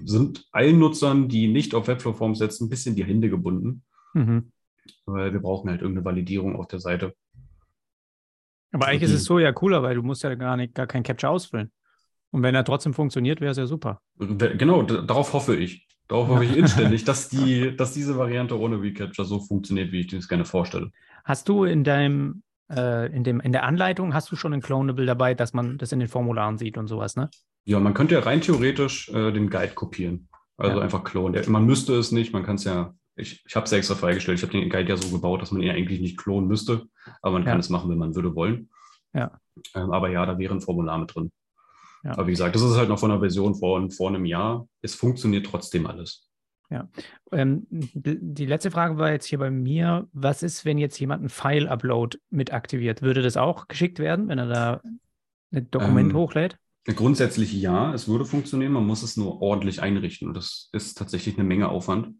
[0.03, 3.83] sind allen Nutzern, die nicht auf Webflow-Form setzen, ein bisschen die Hände gebunden.
[4.13, 4.51] Mhm.
[5.05, 7.13] Weil wir brauchen halt irgendeine Validierung auf der Seite.
[8.71, 11.03] Aber eigentlich ist es so ja cooler, weil du musst ja gar nicht gar kein
[11.03, 11.71] Capture ausfüllen.
[12.31, 14.01] Und wenn er trotzdem funktioniert, wäre es ja super.
[14.17, 15.87] Genau, darauf hoffe ich.
[16.07, 20.07] Darauf hoffe ich inständig, dass, die, dass diese Variante ohne Recapture so funktioniert, wie ich
[20.07, 20.91] das gerne vorstelle.
[21.23, 25.05] Hast du in deinem, äh, in dem, in der Anleitung, hast du schon ein Clonable
[25.05, 27.29] dabei, dass man das in den Formularen sieht und sowas, ne?
[27.63, 30.27] Ja, man könnte ja rein theoretisch äh, den Guide kopieren.
[30.57, 30.83] Also ja.
[30.83, 31.41] einfach klonen.
[31.47, 34.37] Man müsste es nicht, man kann es ja ich, ich habe es extra freigestellt.
[34.37, 36.87] Ich habe den Guide ja so gebaut, dass man ihn eigentlich nicht klonen müsste,
[37.21, 37.59] aber man kann ja.
[37.59, 38.69] es machen, wenn man würde wollen.
[39.13, 39.39] Ja.
[39.73, 41.31] Ähm, aber ja, da wäre ein Formular mit drin.
[42.03, 42.11] Ja.
[42.11, 44.67] Aber wie gesagt, das ist halt noch von einer Version vor, vor einem Jahr.
[44.81, 46.29] Es funktioniert trotzdem alles.
[46.69, 46.89] Ja.
[47.31, 51.29] Ähm, die letzte Frage war jetzt hier bei mir: Was ist, wenn jetzt jemand einen
[51.29, 53.01] File-Upload mit aktiviert?
[53.01, 54.81] Würde das auch geschickt werden, wenn er da
[55.51, 56.57] ein Dokument Ähm, hochlädt?
[56.85, 60.27] Grundsätzlich ja, es würde funktionieren, man muss es nur ordentlich einrichten.
[60.27, 62.15] Und das ist tatsächlich eine Menge Aufwand.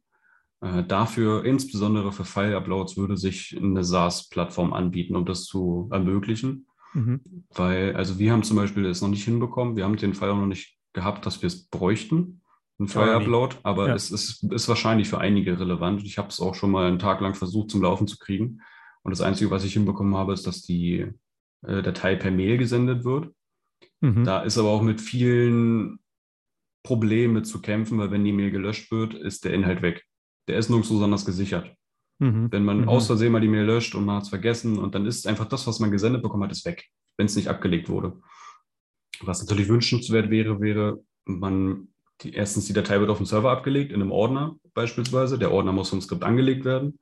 [0.61, 6.67] Äh, dafür, insbesondere für File-Uploads, würde sich eine SaaS-Plattform anbieten, um das zu ermöglichen.
[6.93, 7.21] Mhm.
[7.53, 10.37] Weil, also wir haben zum Beispiel das noch nicht hinbekommen, wir haben den Fall auch
[10.37, 12.41] noch nicht gehabt, dass wir es bräuchten,
[12.79, 12.87] einen nie.
[12.87, 13.95] File-Upload, aber Ja.
[13.95, 16.03] es ist, ist wahrscheinlich für einige relevant.
[16.03, 18.61] Ich habe es auch schon mal einen Tag lang versucht zum Laufen zu kriegen.
[19.03, 21.05] Und das Einzige, was ich hinbekommen habe, ist, dass die
[21.65, 23.33] äh, Datei per Mail gesendet wird.
[24.01, 24.23] Mhm.
[24.23, 25.99] Da ist aber auch mit vielen
[26.83, 30.04] Problemen zu kämpfen, weil wenn die Mail gelöscht wird, ist der Inhalt weg.
[30.47, 31.71] Der ist nirgends besonders gesichert.
[32.19, 32.51] Mhm.
[32.51, 32.89] Wenn man Mhm.
[32.89, 35.45] aus Versehen mal die Mail löscht und man hat es vergessen und dann ist einfach
[35.45, 36.85] das, was man gesendet bekommen hat, ist weg,
[37.17, 38.21] wenn es nicht abgelegt wurde.
[39.21, 41.87] Was natürlich wünschenswert wäre, wäre, man
[42.21, 45.37] die, erstens die Datei wird auf dem Server abgelegt, in einem Ordner beispielsweise.
[45.37, 46.99] Der Ordner muss vom Skript angelegt werden.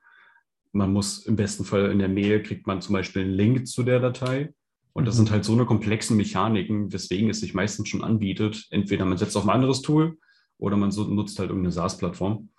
[0.72, 3.84] Man muss im besten Fall in der Mail kriegt man zum Beispiel einen Link zu
[3.84, 4.54] der Datei.
[4.94, 5.18] Und das Mhm.
[5.18, 8.66] sind halt so eine komplexen Mechaniken, weswegen es sich meistens schon anbietet.
[8.72, 10.18] Entweder man setzt auf ein anderes Tool
[10.58, 12.50] oder man so, nutzt halt irgendeine SaaS-Plattform.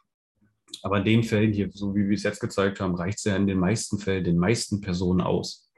[0.82, 3.36] Aber in den Fällen hier, so wie wir es jetzt gezeigt haben, reicht es ja
[3.36, 5.70] in den meisten Fällen den meisten Personen aus.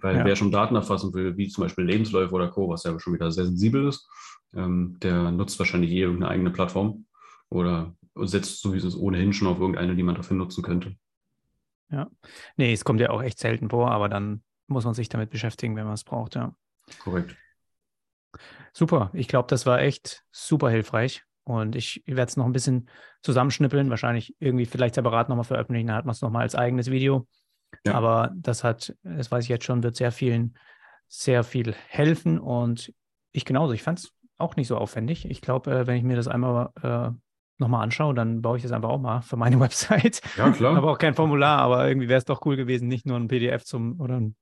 [0.00, 0.24] Weil Ja.
[0.24, 3.30] wer schon Daten erfassen will, wie zum Beispiel Lebensläufe oder Co., was ja schon wieder
[3.30, 4.08] sehr sensibel ist,
[4.54, 7.06] ähm, der nutzt wahrscheinlich eh irgendeine eigene Plattform
[7.48, 10.96] oder setzt sowieso ohnehin schon auf irgendeine, die man dafür nutzen könnte.
[12.56, 15.76] Nee, es kommt ja auch echt selten vor, aber dann muss man sich damit beschäftigen,
[15.76, 16.54] wenn man es braucht, ja.
[16.98, 17.36] Korrekt.
[18.72, 21.22] Super, ich glaube, das war echt super hilfreich.
[21.44, 22.88] Und ich werde es noch ein bisschen
[23.22, 27.26] zusammenschnippeln, wahrscheinlich irgendwie vielleicht separat nochmal veröffentlichen, dann hat man es nochmal als eigenes Video.
[27.84, 27.94] Ja.
[27.94, 30.56] Aber das hat, das weiß ich jetzt schon, wird sehr vielen
[31.12, 32.38] sehr viel helfen.
[32.38, 32.92] Und
[33.32, 35.30] ich genauso, ich fand es auch nicht so aufwendig.
[35.30, 37.10] Ich glaube, äh, wenn ich mir das einmal äh,
[37.58, 40.22] nochmal anschaue, dann baue ich das einfach auch mal für meine Website.
[40.38, 40.76] Ja, klar.
[40.76, 43.64] aber auch kein Formular, aber irgendwie wäre es doch cool gewesen, nicht nur ein PDF
[43.64, 44.36] zum oder ein,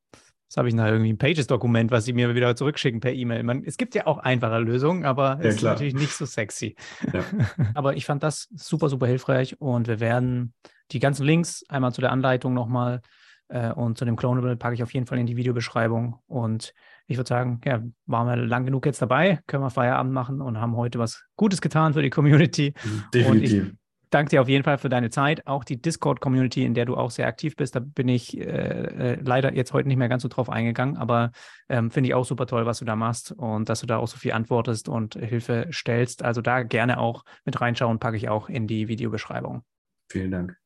[0.50, 3.62] was habe ich da irgendwie ein Pages-Dokument, was sie mir wieder zurückschicken per E-Mail.
[3.66, 6.74] Es gibt ja auch einfache Lösungen, aber Ja, es ist natürlich nicht so sexy.
[7.12, 7.22] Ja.
[7.74, 10.52] aber ich fand das super, super hilfreich und wir werden
[10.90, 13.00] die ganzen Links einmal zu der Anleitung nochmal
[13.46, 16.18] äh, und zu dem Clonable packe ich auf jeden Fall in die Videobeschreibung.
[16.26, 16.74] Und
[17.06, 20.60] ich würde sagen, ja, waren wir lang genug jetzt dabei, können wir Feierabend machen und
[20.60, 22.74] haben heute was Gutes getan für die Community.
[23.14, 23.74] Definitiv.
[24.10, 25.46] Danke dir auf jeden Fall für deine Zeit.
[25.46, 29.18] Auch die Discord-Community, in der du auch sehr aktiv bist, da bin ich äh, äh,
[29.22, 31.30] leider jetzt heute nicht mehr ganz so drauf eingegangen, aber
[31.68, 34.08] ähm, finde ich auch super toll, was du da machst und dass du da auch
[34.08, 36.24] so viel antwortest und Hilfe stellst.
[36.24, 39.62] Also da gerne auch mit reinschauen, packe ich auch in die Videobeschreibung.
[40.08, 40.56] Vielen Dank.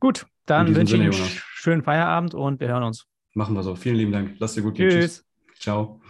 [0.00, 3.06] Gut, dann wünsche ich einen schönen Feierabend und wir hören uns.
[3.34, 3.76] Machen wir so.
[3.76, 4.36] Vielen lieben Dank.
[4.38, 4.88] Lass dir gut gehen.
[4.88, 5.26] Tschüss.
[5.58, 6.00] Ciao.